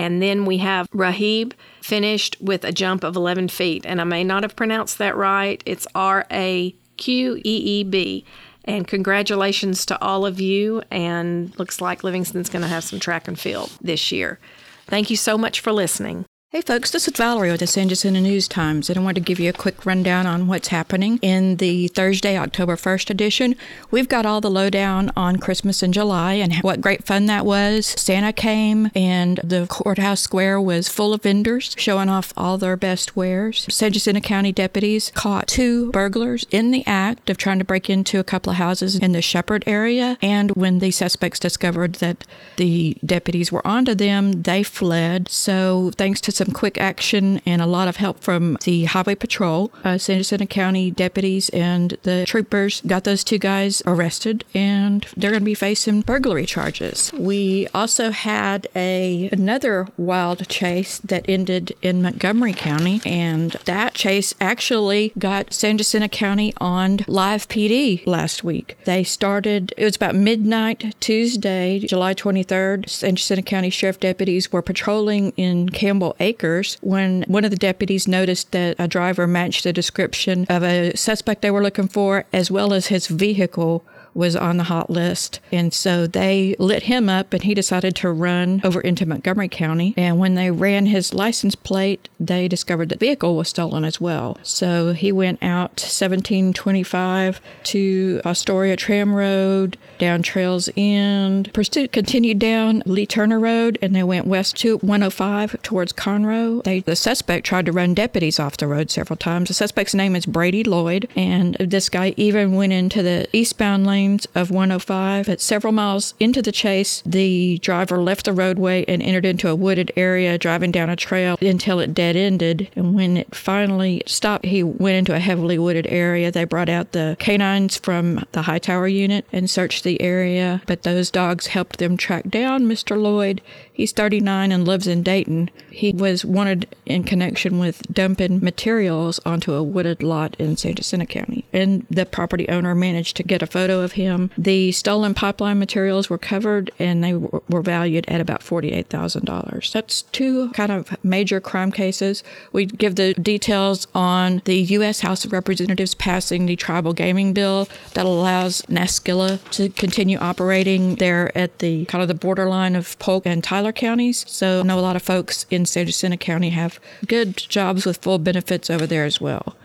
And 0.00 0.22
then 0.22 0.46
we 0.46 0.56
have 0.56 0.88
Rahib 0.92 1.52
finished 1.82 2.34
with 2.40 2.64
a 2.64 2.72
jump 2.72 3.04
of 3.04 3.16
11 3.16 3.48
feet. 3.48 3.84
And 3.84 4.00
I 4.00 4.04
may 4.04 4.24
not 4.24 4.44
have 4.44 4.56
pronounced 4.56 4.96
that 4.96 5.14
right. 5.14 5.62
It's 5.66 5.86
R 5.94 6.26
A 6.32 6.74
Q 6.96 7.36
E 7.36 7.40
E 7.42 7.84
B. 7.84 8.24
And 8.64 8.88
congratulations 8.88 9.84
to 9.84 10.00
all 10.00 10.24
of 10.24 10.40
you. 10.40 10.82
And 10.90 11.56
looks 11.58 11.82
like 11.82 12.02
Livingston's 12.02 12.48
going 12.48 12.62
to 12.62 12.68
have 12.68 12.82
some 12.82 12.98
track 12.98 13.28
and 13.28 13.38
field 13.38 13.76
this 13.82 14.10
year. 14.10 14.38
Thank 14.86 15.10
you 15.10 15.16
so 15.16 15.36
much 15.36 15.60
for 15.60 15.70
listening. 15.70 16.24
Hey 16.52 16.62
folks, 16.62 16.90
this 16.90 17.06
is 17.06 17.16
Valerie 17.16 17.52
with 17.52 17.60
the 17.60 17.68
San 17.68 17.88
Jacinto 17.88 18.18
News 18.18 18.48
Times, 18.48 18.90
and 18.90 18.98
I 18.98 19.02
want 19.04 19.14
to 19.14 19.20
give 19.20 19.38
you 19.38 19.48
a 19.48 19.52
quick 19.52 19.86
rundown 19.86 20.26
on 20.26 20.48
what's 20.48 20.66
happening 20.66 21.20
in 21.22 21.58
the 21.58 21.86
Thursday, 21.86 22.36
October 22.36 22.74
1st 22.74 23.08
edition. 23.08 23.54
We've 23.92 24.08
got 24.08 24.26
all 24.26 24.40
the 24.40 24.50
lowdown 24.50 25.12
on 25.16 25.36
Christmas 25.36 25.80
in 25.80 25.92
July 25.92 26.32
and 26.32 26.56
what 26.56 26.80
great 26.80 27.04
fun 27.04 27.26
that 27.26 27.46
was. 27.46 27.86
Santa 27.86 28.32
came, 28.32 28.90
and 28.96 29.38
the 29.44 29.68
courthouse 29.68 30.22
square 30.22 30.60
was 30.60 30.88
full 30.88 31.14
of 31.14 31.22
vendors 31.22 31.72
showing 31.78 32.08
off 32.08 32.32
all 32.36 32.58
their 32.58 32.76
best 32.76 33.14
wares. 33.14 33.64
San 33.70 33.92
Jacinto 33.92 34.20
County 34.20 34.50
deputies 34.50 35.12
caught 35.14 35.46
two 35.46 35.92
burglars 35.92 36.46
in 36.50 36.72
the 36.72 36.84
act 36.84 37.30
of 37.30 37.36
trying 37.36 37.60
to 37.60 37.64
break 37.64 37.88
into 37.88 38.18
a 38.18 38.24
couple 38.24 38.50
of 38.50 38.56
houses 38.56 38.96
in 38.96 39.12
the 39.12 39.22
Shepherd 39.22 39.62
area, 39.68 40.18
and 40.20 40.50
when 40.56 40.80
the 40.80 40.90
suspects 40.90 41.38
discovered 41.38 41.94
that 41.96 42.26
the 42.56 42.96
deputies 43.06 43.52
were 43.52 43.64
onto 43.64 43.94
them, 43.94 44.42
they 44.42 44.64
fled. 44.64 45.28
So, 45.28 45.92
thanks 45.96 46.20
to 46.22 46.39
some 46.40 46.54
quick 46.54 46.78
action 46.78 47.38
and 47.44 47.60
a 47.60 47.66
lot 47.66 47.86
of 47.86 47.96
help 47.96 48.18
from 48.20 48.56
the 48.64 48.84
Highway 48.84 49.14
Patrol. 49.14 49.70
Uh, 49.84 49.98
San 49.98 50.16
Jacinto 50.16 50.46
County 50.46 50.90
deputies 50.90 51.50
and 51.50 51.98
the 52.02 52.24
troopers 52.26 52.80
got 52.86 53.04
those 53.04 53.22
two 53.22 53.36
guys 53.36 53.82
arrested, 53.84 54.42
and 54.54 55.06
they're 55.18 55.32
going 55.32 55.42
to 55.42 55.44
be 55.44 55.54
facing 55.54 56.00
burglary 56.00 56.46
charges. 56.46 57.12
We 57.12 57.68
also 57.74 58.10
had 58.10 58.68
a 58.74 59.28
another 59.32 59.88
wild 59.98 60.48
chase 60.48 60.98
that 61.00 61.26
ended 61.28 61.76
in 61.82 62.00
Montgomery 62.00 62.54
County, 62.54 63.02
and 63.04 63.50
that 63.66 63.92
chase 63.92 64.34
actually 64.40 65.12
got 65.18 65.52
San 65.52 65.76
Jacinto 65.76 66.08
County 66.08 66.54
on 66.56 67.00
live 67.06 67.48
PD 67.48 68.06
last 68.06 68.42
week. 68.42 68.78
They 68.86 69.04
started. 69.04 69.74
It 69.76 69.84
was 69.84 69.96
about 69.96 70.14
midnight 70.14 70.96
Tuesday, 71.00 71.80
July 71.80 72.14
23rd. 72.14 72.88
San 72.88 73.16
Jacinto 73.16 73.42
County 73.42 73.68
Sheriff 73.68 74.00
deputies 74.00 74.50
were 74.50 74.62
patrolling 74.62 75.34
in 75.36 75.68
Campbell 75.68 76.16
Acres 76.30 76.78
when 76.80 77.24
one 77.26 77.44
of 77.44 77.50
the 77.50 77.56
deputies 77.56 78.06
noticed 78.06 78.52
that 78.52 78.76
a 78.78 78.86
driver 78.86 79.26
matched 79.26 79.64
the 79.64 79.72
description 79.72 80.46
of 80.48 80.62
a 80.62 80.96
suspect 80.96 81.42
they 81.42 81.50
were 81.50 81.62
looking 81.62 81.88
for, 81.88 82.24
as 82.32 82.50
well 82.50 82.72
as 82.72 82.86
his 82.86 83.06
vehicle 83.08 83.84
was 84.14 84.36
on 84.36 84.56
the 84.56 84.64
hot 84.64 84.90
list. 84.90 85.40
And 85.52 85.72
so 85.72 86.06
they 86.06 86.56
lit 86.58 86.84
him 86.84 87.08
up 87.08 87.32
and 87.32 87.42
he 87.42 87.54
decided 87.54 87.94
to 87.96 88.10
run 88.10 88.60
over 88.64 88.80
into 88.80 89.06
Montgomery 89.06 89.48
County. 89.48 89.94
And 89.96 90.18
when 90.18 90.34
they 90.34 90.50
ran 90.50 90.86
his 90.86 91.14
license 91.14 91.54
plate, 91.54 92.08
they 92.18 92.48
discovered 92.48 92.88
the 92.88 92.96
vehicle 92.96 93.36
was 93.36 93.48
stolen 93.48 93.84
as 93.84 94.00
well. 94.00 94.38
So 94.42 94.92
he 94.92 95.12
went 95.12 95.42
out 95.42 95.80
1725 95.80 97.40
to 97.64 98.20
Astoria 98.24 98.76
Tram 98.76 99.14
Road, 99.14 99.76
down 99.98 100.22
Trails 100.22 100.68
End, 100.76 101.52
pursuit 101.52 101.92
continued 101.92 102.38
down 102.38 102.82
Lee 102.86 103.06
Turner 103.06 103.38
Road, 103.38 103.78
and 103.82 103.94
they 103.94 104.02
went 104.02 104.26
west 104.26 104.56
to 104.58 104.78
105 104.78 105.62
towards 105.62 105.92
Conroe. 105.92 106.62
They, 106.64 106.80
the 106.80 106.96
suspect 106.96 107.46
tried 107.46 107.66
to 107.66 107.72
run 107.72 107.94
deputies 107.94 108.40
off 108.40 108.56
the 108.56 108.66
road 108.66 108.90
several 108.90 109.16
times. 109.16 109.48
The 109.48 109.54
suspect's 109.54 109.94
name 109.94 110.16
is 110.16 110.26
Brady 110.26 110.64
Lloyd, 110.64 111.08
and 111.16 111.56
this 111.60 111.88
guy 111.88 112.14
even 112.16 112.54
went 112.54 112.72
into 112.72 113.02
the 113.02 113.28
eastbound 113.32 113.86
lane 113.86 114.09
of 114.34 114.50
105. 114.50 115.28
At 115.28 115.40
several 115.40 115.72
miles 115.72 116.14
into 116.18 116.42
the 116.42 116.52
chase, 116.52 117.02
the 117.06 117.58
driver 117.58 117.98
left 117.98 118.24
the 118.24 118.32
roadway 118.32 118.84
and 118.86 119.02
entered 119.02 119.24
into 119.24 119.48
a 119.48 119.54
wooded 119.54 119.92
area, 119.96 120.38
driving 120.38 120.72
down 120.72 120.90
a 120.90 120.96
trail 120.96 121.36
until 121.40 121.80
it 121.80 121.94
dead 121.94 122.16
ended. 122.16 122.68
And 122.76 122.94
when 122.94 123.16
it 123.16 123.34
finally 123.34 124.02
stopped, 124.06 124.46
he 124.46 124.62
went 124.62 124.96
into 124.96 125.14
a 125.14 125.18
heavily 125.18 125.58
wooded 125.58 125.86
area. 125.88 126.30
They 126.30 126.44
brought 126.44 126.68
out 126.68 126.92
the 126.92 127.16
canines 127.18 127.76
from 127.76 128.24
the 128.32 128.42
Hightower 128.42 128.88
unit 128.88 129.24
and 129.32 129.48
searched 129.48 129.84
the 129.84 130.00
area, 130.00 130.62
but 130.66 130.82
those 130.82 131.10
dogs 131.10 131.48
helped 131.48 131.78
them 131.78 131.96
track 131.96 132.28
down 132.28 132.64
Mr. 132.64 133.00
Lloyd. 133.00 133.40
He's 133.72 133.92
39 133.92 134.52
and 134.52 134.66
lives 134.66 134.86
in 134.86 135.02
Dayton. 135.02 135.50
He 135.70 135.92
was 135.92 136.24
wanted 136.24 136.74
in 136.86 137.04
connection 137.04 137.58
with 137.58 137.82
dumping 137.92 138.40
materials 138.40 139.20
onto 139.24 139.54
a 139.54 139.62
wooded 139.62 140.02
lot 140.02 140.36
in 140.38 140.56
San 140.56 140.74
Jacinto 140.74 141.06
County. 141.06 141.44
And 141.52 141.86
the 141.90 142.06
property 142.06 142.48
owner 142.48 142.74
managed 142.74 143.16
to 143.16 143.22
get 143.22 143.42
a 143.42 143.46
photo 143.46 143.82
of 143.90 143.96
him. 143.96 144.30
The 144.38 144.72
stolen 144.72 145.14
pipeline 145.14 145.58
materials 145.58 146.08
were 146.08 146.18
covered 146.18 146.70
and 146.78 147.02
they 147.02 147.14
were 147.14 147.62
valued 147.62 148.04
at 148.08 148.20
about 148.20 148.40
$48,000. 148.40 149.72
That's 149.72 150.02
two 150.02 150.50
kind 150.50 150.72
of 150.72 150.96
major 151.04 151.40
crime 151.40 151.72
cases. 151.72 152.22
We 152.52 152.66
give 152.66 152.96
the 152.96 153.14
details 153.14 153.86
on 153.94 154.42
the 154.44 154.58
U.S. 154.78 155.00
House 155.00 155.24
of 155.24 155.32
Representatives 155.32 155.94
passing 155.94 156.46
the 156.46 156.56
tribal 156.56 156.92
gaming 156.92 157.32
bill 157.32 157.68
that 157.94 158.06
allows 158.06 158.62
Naskila 158.62 159.38
to 159.50 159.68
continue 159.70 160.18
operating 160.18 160.96
there 160.96 161.36
at 161.36 161.58
the 161.58 161.84
kind 161.86 162.02
of 162.02 162.08
the 162.08 162.14
borderline 162.14 162.76
of 162.76 162.98
Polk 162.98 163.26
and 163.26 163.42
Tyler 163.42 163.72
counties. 163.72 164.24
So 164.28 164.60
I 164.60 164.62
know 164.62 164.78
a 164.78 164.80
lot 164.80 164.96
of 164.96 165.02
folks 165.02 165.46
in 165.50 165.66
San 165.66 165.86
Jacinto 165.86 166.16
County 166.16 166.50
have 166.50 166.78
good 167.06 167.36
jobs 167.36 167.84
with 167.84 167.98
full 167.98 168.18
benefits 168.18 168.70
over 168.70 168.86
there 168.86 169.04
as 169.04 169.20
well. 169.20 169.56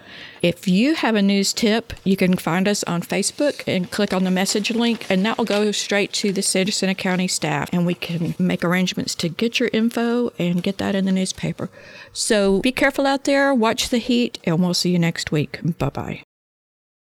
If 0.46 0.68
you 0.68 0.94
have 0.94 1.16
a 1.16 1.24
news 1.24 1.54
tip, 1.54 1.92
you 2.04 2.16
can 2.16 2.38
find 2.38 2.68
us 2.68 2.84
on 2.84 3.02
Facebook 3.02 3.64
and 3.66 3.90
click 3.90 4.14
on 4.14 4.26
the 4.26 4.30
message 4.30 4.70
link, 4.70 5.08
and 5.10 5.26
that 5.26 5.40
will 5.40 5.46
go 5.46 5.72
straight 5.72 6.14
to 6.14 6.32
the 6.32 6.44
Jacinto 6.44 6.94
County 6.94 7.28
staff, 7.28 7.68
and 7.74 7.84
we 7.84 7.96
can 7.96 8.36
make 8.38 8.64
arrangements 8.64 9.16
to 9.16 9.28
get 9.28 9.60
your 9.60 9.72
info 9.74 10.32
and 10.38 10.62
get 10.62 10.78
that 10.78 10.94
in 10.94 11.06
the 11.06 11.12
newspaper. 11.12 11.72
So 12.14 12.62
be 12.62 12.72
careful 12.72 13.08
out 13.08 13.24
there, 13.24 13.56
watch 13.56 13.90
the 13.90 13.98
heat, 13.98 14.38
and 14.44 14.62
we'll 14.62 14.76
see 14.76 14.92
you 14.92 15.00
next 15.00 15.32
week. 15.32 15.62
Bye 15.80 15.90
bye. 15.90 16.22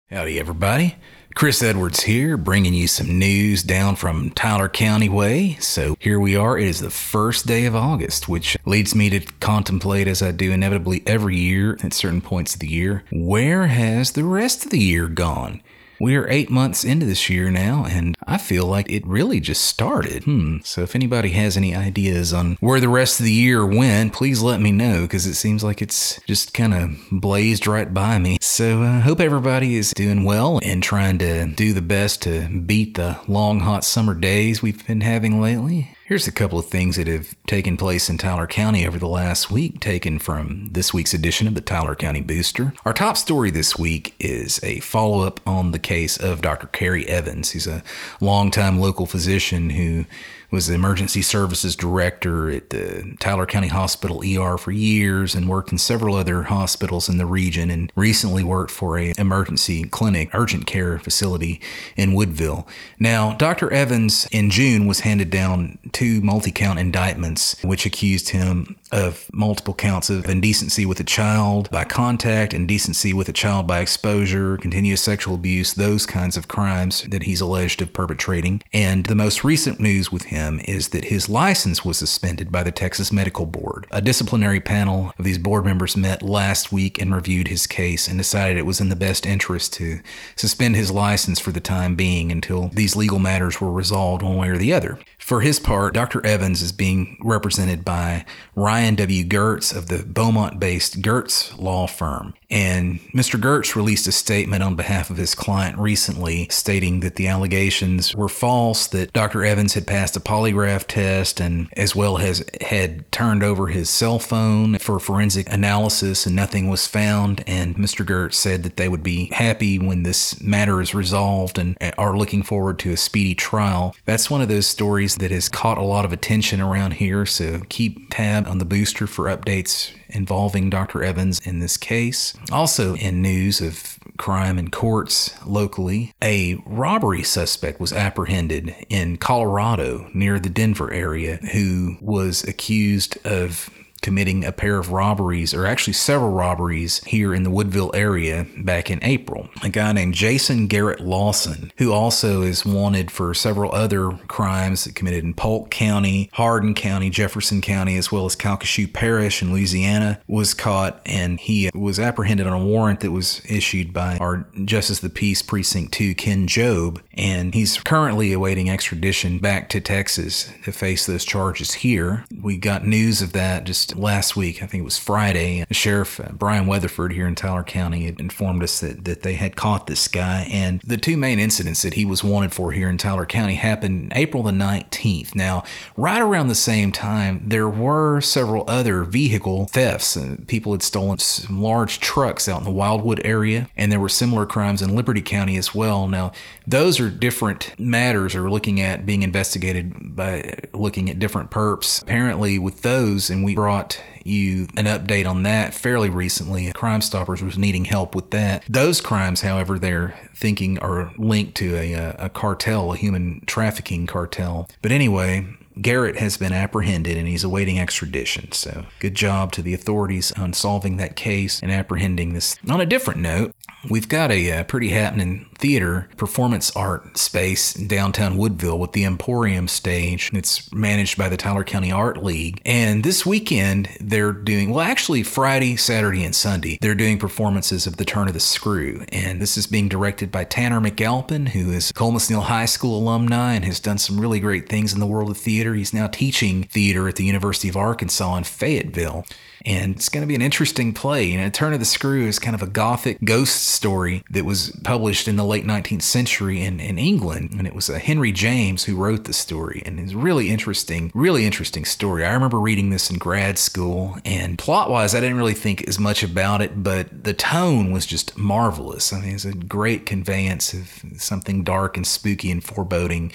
Howdy, 0.10 0.40
everybody. 0.40 0.96
Chris 1.38 1.62
Edwards 1.62 2.02
here, 2.02 2.36
bringing 2.36 2.74
you 2.74 2.88
some 2.88 3.20
news 3.20 3.62
down 3.62 3.96
from 3.96 4.32
Tyler 4.32 4.68
County 4.68 5.08
way. 5.08 5.56
So 5.60 5.96
here 6.00 6.20
we 6.20 6.36
are. 6.36 6.58
It 6.58 6.68
is 6.68 6.80
the 6.80 6.90
first 6.90 7.46
day 7.46 7.68
of 7.68 7.76
August, 7.76 8.28
which 8.28 8.58
leads 8.66 8.96
me 8.96 9.12
to 9.12 9.20
contemplate, 9.40 10.08
as 10.08 10.24
I 10.24 10.32
do 10.32 10.52
inevitably 10.52 11.04
every 11.06 11.38
year 11.38 11.78
at 11.84 11.94
certain 11.94 12.22
points 12.22 12.56
of 12.56 12.62
the 12.62 12.68
year, 12.68 13.04
where 13.12 13.68
has 13.68 14.14
the 14.14 14.24
rest 14.24 14.66
of 14.66 14.72
the 14.72 14.80
year 14.80 15.08
gone? 15.08 15.62
We 16.00 16.16
are 16.16 16.30
eight 16.30 16.50
months 16.50 16.84
into 16.84 17.06
this 17.06 17.30
year 17.30 17.50
now, 17.50 17.86
and 17.88 18.16
I 18.26 18.38
feel 18.38 18.66
like 18.66 18.92
it 18.92 19.06
really 19.08 19.40
just 19.40 19.64
started. 19.64 20.24
Hmm. 20.24 20.58
So 20.64 20.82
if 20.82 20.96
anybody 20.96 21.30
has 21.30 21.58
any 21.58 21.76
ideas 21.76 22.34
on 22.34 22.58
where 22.60 22.80
the 22.80 22.90
rest 22.90 23.20
of 23.20 23.26
the 23.26 23.32
year 23.32 23.66
went, 23.66 24.14
please 24.14 24.42
let 24.42 24.62
me 24.62 24.72
know 24.72 25.02
because 25.02 25.26
it 25.26 25.36
seems 25.36 25.64
like 25.64 25.82
it's 25.82 26.20
just 26.28 26.54
kind 26.54 26.74
of 26.74 26.98
blazed 27.12 27.68
right 27.68 27.92
by 27.94 28.20
me. 28.20 28.38
So 28.42 28.84
I 28.84 28.98
uh, 28.98 29.02
hope 29.02 29.20
everybody 29.20 29.76
is 29.76 29.92
doing 29.92 30.24
well 30.24 30.60
and 30.64 30.84
trying 30.84 31.18
to 31.20 31.48
do 31.48 31.74
the 31.74 31.82
best 31.82 32.22
to 32.24 32.48
beat 32.48 32.96
the 32.96 33.20
long, 33.28 33.62
hot 33.62 33.84
summer 33.84 34.14
days 34.14 34.62
we've 34.62 34.86
been 34.86 35.02
having 35.02 35.42
lately. 35.42 35.90
Here's 36.08 36.26
a 36.26 36.32
couple 36.32 36.58
of 36.58 36.68
things 36.68 36.96
that 36.96 37.08
have 37.08 37.36
taken 37.48 37.76
place 37.76 38.10
in 38.10 38.18
Tyler 38.18 38.48
County 38.48 38.88
over 38.88 38.98
the 38.98 39.10
last 39.10 39.52
week, 39.52 39.82
taken 39.82 40.20
from 40.20 40.70
this 40.72 40.94
week's 40.94 41.14
edition 41.14 41.50
of 41.50 41.54
the 41.54 41.60
Tyler 41.60 41.96
County 41.96 42.22
Booster. 42.22 42.72
Our 42.86 42.94
top 42.94 43.18
story 43.18 43.52
this 43.52 43.78
week 43.78 44.16
is 44.18 44.64
a 44.64 44.80
follow 44.80 45.28
up 45.28 45.42
on 45.46 45.72
the 45.72 45.80
case 45.80 46.16
of 46.16 46.42
Dr. 46.42 46.68
Kerry 46.68 47.06
Evans. 47.10 47.52
He's 47.52 47.68
a 47.68 47.84
longtime 48.22 48.80
local 48.80 49.06
physician 49.06 49.72
who 49.72 50.06
was 50.50 50.68
the 50.68 50.74
emergency 50.74 51.22
services 51.22 51.76
director 51.76 52.50
at 52.50 52.70
the 52.70 53.16
Tyler 53.20 53.46
County 53.46 53.68
Hospital 53.68 54.22
ER 54.24 54.58
for 54.58 54.72
years 54.72 55.36
and 55.36 55.50
worked 55.50 55.72
in 55.72 55.78
several 55.78 56.16
other 56.16 56.44
hospitals 56.44 57.10
in 57.10 57.18
the 57.18 57.26
region 57.26 57.70
and 57.70 57.92
recently 57.96 58.44
worked 58.44 58.72
for 58.72 58.98
a 58.98 59.14
emergency 59.18 59.84
clinic, 59.84 60.30
urgent 60.34 60.66
care 60.66 61.00
facility 61.00 61.60
in 61.98 62.14
Woodville. 62.14 62.68
Now, 62.98 63.34
Dr. 63.34 63.72
Evans 63.74 64.28
in 64.32 64.50
June 64.50 64.88
was 64.88 65.02
handed 65.02 65.30
down 65.30 65.80
two 65.92 66.22
multi-count 66.22 66.80
indictments 66.80 67.62
which 67.64 67.86
accused 67.86 68.30
him 68.30 68.78
of 68.92 69.30
multiple 69.34 69.74
counts 69.74 70.10
of 70.10 70.30
indecency 70.30 70.86
with 70.86 71.00
a 71.02 71.04
child 71.04 71.70
by 71.72 71.84
contact, 71.84 72.54
indecency 72.54 73.12
with 73.12 73.28
a 73.28 73.34
child 73.34 73.68
by 73.68 73.80
exposure, 73.80 74.56
continuous 74.58 75.02
sexual 75.02 75.36
abuse, 75.36 75.74
those 75.74 76.06
kinds 76.06 76.38
of 76.38 76.48
crimes 76.48 77.02
that 77.04 77.24
he's 77.24 77.42
alleged 77.42 77.82
of 77.82 77.92
perpetrating. 77.92 78.62
And 78.72 79.06
the 79.08 79.16
most 79.16 79.44
recent 79.44 79.82
news 79.82 80.10
with 80.10 80.24
him 80.24 80.37
him 80.38 80.62
is 80.66 80.90
that 80.90 81.06
his 81.06 81.28
license 81.28 81.84
was 81.84 81.98
suspended 81.98 82.52
by 82.52 82.64
the 82.64 82.72
Texas 82.72 83.12
Medical 83.12 83.46
Board. 83.46 83.88
A 83.92 84.02
disciplinary 84.02 84.60
panel 84.60 85.14
of 85.18 85.26
these 85.26 85.38
board 85.38 85.66
members 85.66 85.98
met 85.98 86.22
last 86.22 86.72
week 86.72 87.02
and 87.02 87.14
reviewed 87.14 87.48
his 87.48 87.66
case 87.68 88.08
and 88.08 88.18
decided 88.18 88.58
it 88.58 88.66
was 88.66 88.80
in 88.80 88.90
the 88.90 88.96
best 88.96 89.26
interest 89.26 89.74
to 89.74 90.00
suspend 90.36 90.76
his 90.76 90.92
license 90.92 91.40
for 91.40 91.52
the 91.52 91.60
time 91.60 91.96
being 91.96 92.32
until 92.32 92.70
these 92.70 92.96
legal 92.96 93.20
matters 93.20 93.60
were 93.60 93.72
resolved 93.72 94.22
one 94.22 94.38
way 94.38 94.50
or 94.50 94.58
the 94.58 94.74
other. 94.74 95.00
For 95.28 95.42
his 95.42 95.60
part, 95.60 95.94
Dr. 95.94 96.26
Evans 96.26 96.62
is 96.62 96.72
being 96.72 97.18
represented 97.20 97.84
by 97.84 98.24
Ryan 98.56 98.96
W. 98.96 99.26
Gertz 99.26 99.76
of 99.76 99.88
the 99.88 100.02
Beaumont 100.06 100.58
based 100.58 101.02
Gertz 101.02 101.52
Law 101.60 101.86
Firm. 101.86 102.34
And 102.50 103.02
Mr. 103.14 103.38
Gertz 103.38 103.76
released 103.76 104.08
a 104.08 104.14
statement 104.14 104.64
on 104.64 104.78
behalf 104.78 105.10
of 105.10 105.18
his 105.18 105.36
client 105.36 105.78
recently 105.78 106.48
stating 106.50 107.02
that 107.02 107.16
the 107.16 107.28
allegations 107.28 108.16
were 108.16 108.30
false, 108.30 108.88
that 108.88 109.12
Dr. 109.12 109.44
Evans 109.44 109.74
had 109.74 109.86
passed 109.86 110.16
a 110.16 110.22
polygraph 110.22 110.86
test 110.88 111.42
and 111.42 111.68
as 111.76 111.94
well 111.94 112.20
as 112.20 112.46
had 112.62 113.12
turned 113.12 113.44
over 113.44 113.68
his 113.68 113.90
cell 113.90 114.20
phone 114.20 114.78
for 114.80 114.98
forensic 114.98 115.52
analysis 115.52 116.26
and 116.26 116.38
nothing 116.38 116.70
was 116.70 116.88
found. 116.88 117.44
And 117.46 117.76
Mr. 117.76 118.06
Gertz 118.06 118.36
said 118.36 118.64
that 118.64 118.78
they 118.78 118.88
would 118.88 119.04
be 119.04 119.26
happy 119.34 119.78
when 119.78 120.04
this 120.04 120.42
matter 120.42 120.80
is 120.80 120.96
resolved 120.96 121.60
and 121.60 121.78
are 121.98 122.18
looking 122.18 122.44
forward 122.44 122.80
to 122.80 122.94
a 122.94 122.98
speedy 122.98 123.36
trial. 123.36 123.94
That's 124.06 124.30
one 124.30 124.42
of 124.42 124.48
those 124.48 124.68
stories 124.68 125.17
that 125.20 125.32
has 125.32 125.50
caught 125.50 125.78
a 125.78 125.84
lot 125.84 126.06
of 126.06 126.14
attention 126.14 126.62
around 126.62 126.94
here. 126.94 127.26
So 127.26 127.62
keep 127.70 128.10
tab 128.10 128.48
on 128.48 128.58
the 128.58 128.66
booster 128.66 129.08
for 129.08 129.26
updates 129.26 129.92
involving 130.10 130.70
Dr. 130.70 131.04
Evans 131.04 131.40
in 131.46 131.60
this 131.60 131.78
case. 131.78 132.34
Also, 132.52 132.96
in 132.96 133.22
news 133.22 133.62
of 133.62 134.00
crime 134.18 134.58
in 134.58 134.70
courts 134.72 135.34
locally, 135.46 136.14
a 136.24 136.62
robbery 136.66 137.24
suspect 137.24 137.80
was 137.80 137.94
apprehended 137.94 138.76
in 138.90 139.18
Colorado 139.18 140.10
near 140.14 140.40
the 140.40 140.50
Denver 140.50 140.92
area 140.92 141.38
who 141.54 141.98
was 142.02 142.44
accused 142.44 143.18
of 143.26 143.70
committing 144.02 144.46
a 144.46 144.52
pair 144.52 144.78
of 144.78 144.92
robberies, 144.92 145.54
or 145.54 145.66
actually 145.66 145.94
several 145.94 146.32
robberies, 146.32 147.04
here 147.06 147.34
in 147.34 147.44
the 147.44 147.50
Woodville 147.50 147.92
area 147.94 148.46
back 148.58 148.90
in 148.90 149.04
April. 149.04 149.50
A 149.64 149.70
guy 149.70 149.92
named 149.92 150.14
Jason 150.14 150.68
Garrett 150.68 151.00
Lawson, 151.00 151.72
who 151.78 151.92
also 151.92 152.42
is 152.42 152.66
wanted 152.66 153.12
for 153.12 153.34
several 153.34 153.74
other 153.74 154.12
crimes 154.28 154.88
committed 154.96 155.24
in 155.24 155.34
Polk 155.34 155.70
County, 155.70 156.30
Hardin 156.34 156.74
County, 156.74 157.10
Jefferson 157.10 157.62
County, 157.62 157.98
as 157.98 158.12
well 158.12 158.26
as 158.26 158.36
Calcasieu 158.36 158.92
Parish 158.92 159.42
in 159.42 159.52
Louisiana, 159.52 160.22
was 160.28 160.54
caught 160.54 161.02
and 161.06 161.40
he 161.40 161.70
was 161.74 162.00
apprehended 162.00 162.48
on 162.48 162.62
a 162.62 162.66
warrant 162.66 163.02
that 163.02 163.12
was 163.12 163.42
issued 163.50 163.94
by 163.94 164.18
our 164.18 164.48
Justice 164.66 165.00
of 165.00 165.04
the 165.04 165.10
Peace 165.10 165.42
Precinct 165.42 165.94
2, 165.94 166.16
Ken 166.16 166.48
Jobe, 166.48 167.02
and 167.14 167.54
he's 167.54 167.78
currently 167.80 168.34
awaiting 168.34 168.70
extradition 168.70 169.40
back 169.40 169.70
to 169.70 169.82
Texas 169.82 170.52
to 170.64 170.72
face 170.72 171.06
those 171.06 171.26
charges 171.26 171.74
here. 171.74 172.26
We 172.42 172.58
got 172.58 172.86
news 172.86 173.22
of 173.22 173.34
that 173.34 173.64
just 173.64 173.87
last 173.96 174.36
week. 174.36 174.62
I 174.62 174.68
think 174.68 174.82
it 174.82 174.86
was 174.86 174.98
Friday. 174.98 175.66
Sheriff 175.72 176.20
Brian 176.34 176.68
Weatherford 176.68 177.14
here 177.14 177.28
in 177.28 177.36
Tyler 177.36 177.64
County 177.64 178.08
informed 178.20 178.64
us 178.64 178.80
that, 178.80 179.06
that 179.06 179.22
they 179.22 179.34
had 179.34 179.56
caught 179.56 179.88
this 179.88 180.08
guy. 180.08 180.48
And 180.52 180.82
the 180.82 180.98
two 180.98 181.18
main 181.18 181.40
incidents 181.40 181.82
that 181.82 181.96
he 181.96 182.06
was 182.06 182.24
wanted 182.24 182.54
for 182.54 182.72
here 182.72 182.90
in 182.90 182.98
Tyler 182.98 183.26
County 183.26 183.56
happened 183.56 184.12
April 184.16 184.44
the 184.44 184.52
19th. 184.52 185.36
Now, 185.36 185.64
right 185.96 186.22
around 186.22 186.48
the 186.48 186.56
same 186.56 186.92
time, 186.92 187.42
there 187.46 187.70
were 187.70 188.22
several 188.22 188.64
other 188.68 189.04
vehicle 189.04 189.68
thefts. 189.68 190.18
Uh, 190.18 190.38
people 190.48 190.72
had 190.72 190.84
stolen 190.84 191.20
some 191.20 191.62
large 191.62 192.00
trucks 192.00 192.48
out 192.48 192.60
in 192.60 192.66
the 192.66 192.72
Wildwood 192.72 193.22
area, 193.24 193.70
and 193.76 193.92
there 193.92 194.00
were 194.00 194.10
similar 194.10 194.46
crimes 194.46 194.82
in 194.82 194.96
Liberty 194.96 195.22
County 195.22 195.58
as 195.58 195.74
well. 195.74 196.08
Now, 196.08 196.32
those 196.66 197.00
are 197.00 197.10
different 197.10 197.78
matters 197.80 198.36
are 198.36 198.50
looking 198.50 198.80
at 198.80 199.06
being 199.06 199.24
investigated 199.24 200.16
by 200.16 200.58
looking 200.74 201.10
at 201.10 201.20
different 201.20 201.52
perps. 201.52 202.02
Apparently, 202.02 202.60
with 202.60 202.82
those, 202.82 203.30
and 203.30 203.44
we 203.44 203.56
brought 203.56 203.77
you 204.24 204.68
an 204.76 204.86
update 204.86 205.28
on 205.28 205.44
that 205.44 205.74
fairly 205.74 206.10
recently. 206.10 206.72
Crime 206.74 207.02
Stoppers 207.02 207.42
was 207.42 207.58
needing 207.58 207.86
help 207.86 208.14
with 208.14 208.32
that. 208.32 208.64
Those 208.68 209.02
crimes, 209.02 209.42
however, 209.42 209.80
they're 209.80 210.16
thinking 210.36 210.78
are 210.80 211.12
linked 211.18 211.56
to 211.56 211.76
a, 211.76 211.94
a 212.20 212.30
cartel, 212.30 212.94
a 212.94 212.98
human 212.98 213.42
trafficking 213.46 214.06
cartel. 214.06 214.68
But 214.82 214.92
anyway, 214.92 215.48
Garrett 215.82 216.18
has 216.18 216.38
been 216.38 216.54
apprehended 216.54 217.18
and 217.18 217.28
he's 217.28 217.44
awaiting 217.44 217.80
extradition. 217.80 218.52
So, 218.52 218.86
good 219.00 219.16
job 219.16 219.52
to 219.54 219.62
the 219.62 219.74
authorities 219.74 220.32
on 220.34 220.54
solving 220.54 220.98
that 220.98 221.16
case 221.16 221.62
and 221.62 221.72
apprehending 221.72 222.34
this. 222.34 222.58
On 222.70 222.82
a 222.82 222.86
different 222.86 223.20
note, 223.20 223.54
we've 223.90 224.10
got 224.10 224.32
a, 224.32 224.48
a 224.48 224.60
uh, 224.60 224.64
pretty 224.64 224.90
happening 224.90 225.47
theater 225.58 226.10
performance 226.18 226.76
art 226.76 227.18
space 227.18 227.76
in 227.76 227.88
downtown 227.88 228.38
Woodville 228.38 228.80
with 228.80 228.92
the 228.92 229.06
Emporium 229.06 229.68
stage. 229.68 230.30
It's 230.34 230.72
managed 230.72 231.18
by 231.18 231.30
the 231.30 231.38
Tyler 231.38 231.64
County 231.64 231.92
Art 231.92 232.24
League. 232.24 232.62
And 232.66 233.04
this 233.04 233.26
weekend, 233.26 233.90
they're 234.00 234.32
doing, 234.32 234.70
well, 234.70 234.86
actually, 234.86 235.24
Friday, 235.24 235.76
Saturday, 235.76 236.24
and 236.24 236.36
Sunday, 236.36 236.78
they're 236.82 236.96
doing 236.96 237.20
performances 237.20 237.88
of 237.88 237.98
The 237.98 238.06
Turn 238.06 238.28
of 238.28 238.34
the 238.34 238.40
Screw. 238.40 239.04
And 239.10 239.42
this 239.42 239.58
is 239.58 239.68
being 239.68 239.90
directed 239.90 240.32
by 240.32 240.44
Tanner 240.44 240.80
McAlpin, 240.80 241.50
who 241.50 241.72
is 241.72 241.92
Colmesneil 241.92 242.44
High 242.44 242.66
School 242.66 243.00
alumni 243.00 243.54
and 243.54 243.66
has 243.66 243.80
done 243.80 243.98
some 243.98 244.20
really 244.20 244.40
great 244.40 244.70
things 244.70 244.94
in 244.94 245.00
the 245.00 245.08
world 245.08 245.30
of 245.30 245.38
theater. 245.38 245.74
He's 245.74 245.94
now 245.94 246.08
teaching 246.08 246.64
theater 246.64 247.08
at 247.08 247.16
the 247.16 247.26
University 247.26 247.70
of 247.70 247.78
Arkansas 247.78 248.36
in 248.38 248.44
Fayetteville 248.44 249.26
and 249.68 249.96
it's 249.96 250.10
going 250.10 250.22
to 250.22 250.28
be 250.28 250.36
an 250.36 250.42
interesting 250.42 250.94
play. 250.94 251.26
You 251.26 251.38
know, 251.38 251.50
Turn 251.50 251.74
of 251.74 251.80
the 251.80 251.86
Screw 251.86 252.26
is 252.26 252.40
kind 252.40 252.56
of 252.56 252.62
a 252.62 252.68
gothic 252.68 253.18
ghost 253.24 253.68
story 253.68 254.24
that 254.30 254.46
was 254.46 254.72
published 254.84 255.28
in 255.28 255.36
the 255.36 255.44
late 255.48 255.66
19th 255.66 256.02
century 256.02 256.62
in, 256.62 256.80
in 256.80 256.98
England, 256.98 257.52
and 257.58 257.66
it 257.66 257.74
was 257.74 257.90
uh, 257.90 257.94
Henry 257.94 258.32
James 258.32 258.84
who 258.84 258.96
wrote 258.96 259.24
the 259.24 259.34
story, 259.34 259.82
and 259.86 260.00
it's 260.00 260.14
really 260.14 260.50
interesting, 260.50 261.12
really 261.14 261.46
interesting 261.46 261.86
story. 261.86 262.26
I 262.26 262.34
remember 262.34 262.60
reading 262.60 262.90
this 262.90 263.10
in 263.10 263.18
grad 263.18 263.58
school, 263.58 264.18
and 264.26 264.58
plot-wise, 264.58 265.16
I 265.16 265.20
didn't 265.20 265.38
really 265.38 265.54
think 265.54 265.88
as 265.88 265.98
much 265.98 266.24
about 266.24 266.62
it, 266.62 266.84
but 266.84 267.24
the 267.24 267.34
tone 267.34 267.92
was 267.92 268.06
just 268.06 268.38
marvelous. 268.38 269.12
I 269.14 269.22
mean, 269.22 269.36
it's 269.36 269.46
a 269.46 269.54
great 269.54 270.06
conveyance 270.06 270.74
of 270.74 271.04
something 271.18 271.64
dark 271.64 271.98
and 271.98 272.06
spooky 272.06 272.52
and 272.52 272.64
foreboding 272.64 273.32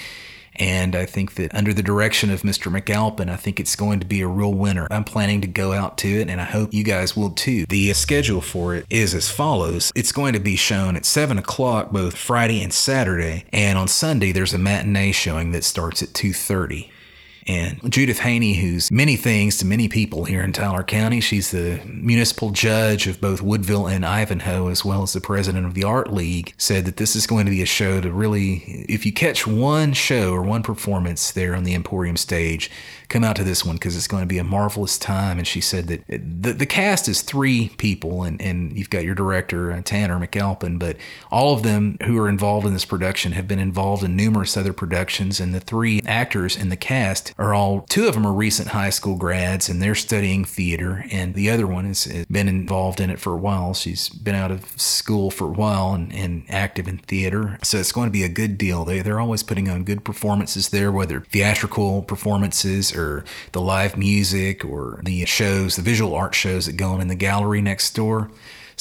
and 0.56 0.94
I 0.94 1.06
think 1.06 1.34
that 1.34 1.54
under 1.54 1.72
the 1.72 1.82
direction 1.82 2.30
of 2.30 2.42
Mr. 2.42 2.70
McAlpin, 2.70 3.30
I 3.30 3.36
think 3.36 3.58
it's 3.58 3.76
going 3.76 4.00
to 4.00 4.06
be 4.06 4.20
a 4.20 4.26
real 4.26 4.52
winner. 4.52 4.86
I'm 4.90 5.04
planning 5.04 5.40
to 5.42 5.46
go 5.46 5.72
out 5.72 5.98
to 5.98 6.08
it, 6.08 6.28
and 6.28 6.40
I 6.40 6.44
hope 6.44 6.72
you 6.72 6.84
guys 6.84 7.16
will 7.16 7.30
too. 7.30 7.66
The 7.66 7.92
schedule 7.94 8.40
for 8.40 8.74
it 8.74 8.86
is 8.90 9.14
as 9.14 9.30
follows 9.30 9.92
it's 9.94 10.12
going 10.12 10.34
to 10.34 10.40
be 10.40 10.56
shown 10.56 10.96
at 10.96 11.04
7 11.04 11.38
o'clock 11.38 11.90
both 11.90 12.16
Friday 12.16 12.62
and 12.62 12.72
Saturday, 12.72 13.44
and 13.52 13.78
on 13.78 13.88
Sunday, 13.88 14.32
there's 14.32 14.54
a 14.54 14.58
matinee 14.58 15.12
showing 15.12 15.52
that 15.52 15.64
starts 15.64 16.02
at 16.02 16.10
2.30 16.10 16.91
and 17.46 17.80
Judith 17.90 18.20
Haney, 18.20 18.54
who's 18.54 18.90
many 18.90 19.16
things 19.16 19.58
to 19.58 19.66
many 19.66 19.88
people 19.88 20.24
here 20.24 20.42
in 20.42 20.52
Tyler 20.52 20.82
County. 20.82 21.20
She's 21.20 21.50
the 21.50 21.80
municipal 21.86 22.50
judge 22.50 23.06
of 23.06 23.20
both 23.20 23.42
Woodville 23.42 23.86
and 23.86 24.06
Ivanhoe, 24.06 24.68
as 24.68 24.84
well 24.84 25.02
as 25.02 25.12
the 25.12 25.20
president 25.20 25.66
of 25.66 25.74
the 25.74 25.84
Art 25.84 26.12
League, 26.12 26.54
said 26.56 26.84
that 26.84 26.98
this 26.98 27.16
is 27.16 27.26
going 27.26 27.44
to 27.46 27.50
be 27.50 27.62
a 27.62 27.66
show 27.66 28.00
to 28.00 28.12
really, 28.12 28.84
if 28.88 29.04
you 29.04 29.12
catch 29.12 29.46
one 29.46 29.92
show 29.92 30.32
or 30.32 30.42
one 30.42 30.62
performance 30.62 31.32
there 31.32 31.54
on 31.54 31.64
the 31.64 31.74
Emporium 31.74 32.16
stage, 32.16 32.70
come 33.08 33.24
out 33.24 33.36
to 33.36 33.44
this 33.44 33.64
one 33.64 33.76
because 33.76 33.96
it's 33.96 34.06
going 34.06 34.22
to 34.22 34.26
be 34.26 34.38
a 34.38 34.44
marvelous 34.44 34.98
time. 34.98 35.38
And 35.38 35.46
she 35.46 35.60
said 35.60 35.88
that 35.88 36.06
the, 36.08 36.52
the 36.52 36.66
cast 36.66 37.08
is 37.08 37.22
three 37.22 37.70
people, 37.76 38.22
and, 38.22 38.40
and 38.40 38.76
you've 38.76 38.90
got 38.90 39.04
your 39.04 39.14
director, 39.14 39.72
uh, 39.72 39.82
Tanner 39.82 40.18
McAlpin, 40.18 40.78
but 40.78 40.96
all 41.30 41.54
of 41.54 41.62
them 41.62 41.96
who 42.04 42.18
are 42.18 42.28
involved 42.28 42.66
in 42.66 42.72
this 42.72 42.84
production 42.84 43.32
have 43.32 43.48
been 43.48 43.58
involved 43.58 44.02
in 44.02 44.16
numerous 44.16 44.56
other 44.56 44.72
productions. 44.72 45.40
And 45.40 45.54
the 45.54 45.60
three 45.60 46.00
actors 46.06 46.56
in 46.56 46.68
the 46.68 46.76
cast 46.76 47.31
are 47.38 47.54
all, 47.54 47.82
two 47.82 48.08
of 48.08 48.14
them 48.14 48.26
are 48.26 48.32
recent 48.32 48.68
high 48.68 48.90
school 48.90 49.16
grads, 49.16 49.68
and 49.68 49.80
they're 49.80 49.94
studying 49.94 50.44
theater. 50.44 51.04
And 51.12 51.34
the 51.34 51.50
other 51.50 51.66
one 51.66 51.84
has 51.84 52.06
been 52.30 52.48
involved 52.48 53.00
in 53.00 53.10
it 53.10 53.20
for 53.20 53.32
a 53.34 53.38
while. 53.38 53.74
She's 53.74 54.08
been 54.08 54.34
out 54.34 54.50
of 54.50 54.80
school 54.80 55.30
for 55.30 55.48
a 55.48 55.52
while 55.52 55.92
and, 55.92 56.12
and 56.12 56.44
active 56.48 56.88
in 56.88 56.98
theater. 56.98 57.58
So 57.62 57.78
it's 57.78 57.92
going 57.92 58.08
to 58.08 58.12
be 58.12 58.24
a 58.24 58.28
good 58.28 58.56
deal. 58.56 58.84
They, 58.84 59.00
they're 59.02 59.20
always 59.20 59.42
putting 59.42 59.68
on 59.68 59.84
good 59.84 60.02
performances 60.02 60.70
there, 60.70 60.90
whether 60.90 61.20
theatrical 61.20 62.02
performances 62.02 62.94
or 62.96 63.02
or 63.02 63.24
the 63.52 63.60
live 63.60 63.96
music 63.96 64.64
or 64.64 65.00
the 65.04 65.24
shows, 65.26 65.76
the 65.76 65.82
visual 65.82 66.14
art 66.14 66.34
shows 66.34 66.66
that 66.66 66.76
go 66.76 66.90
on 66.90 67.00
in 67.00 67.08
the 67.08 67.14
gallery 67.14 67.60
next 67.60 67.94
door. 67.94 68.30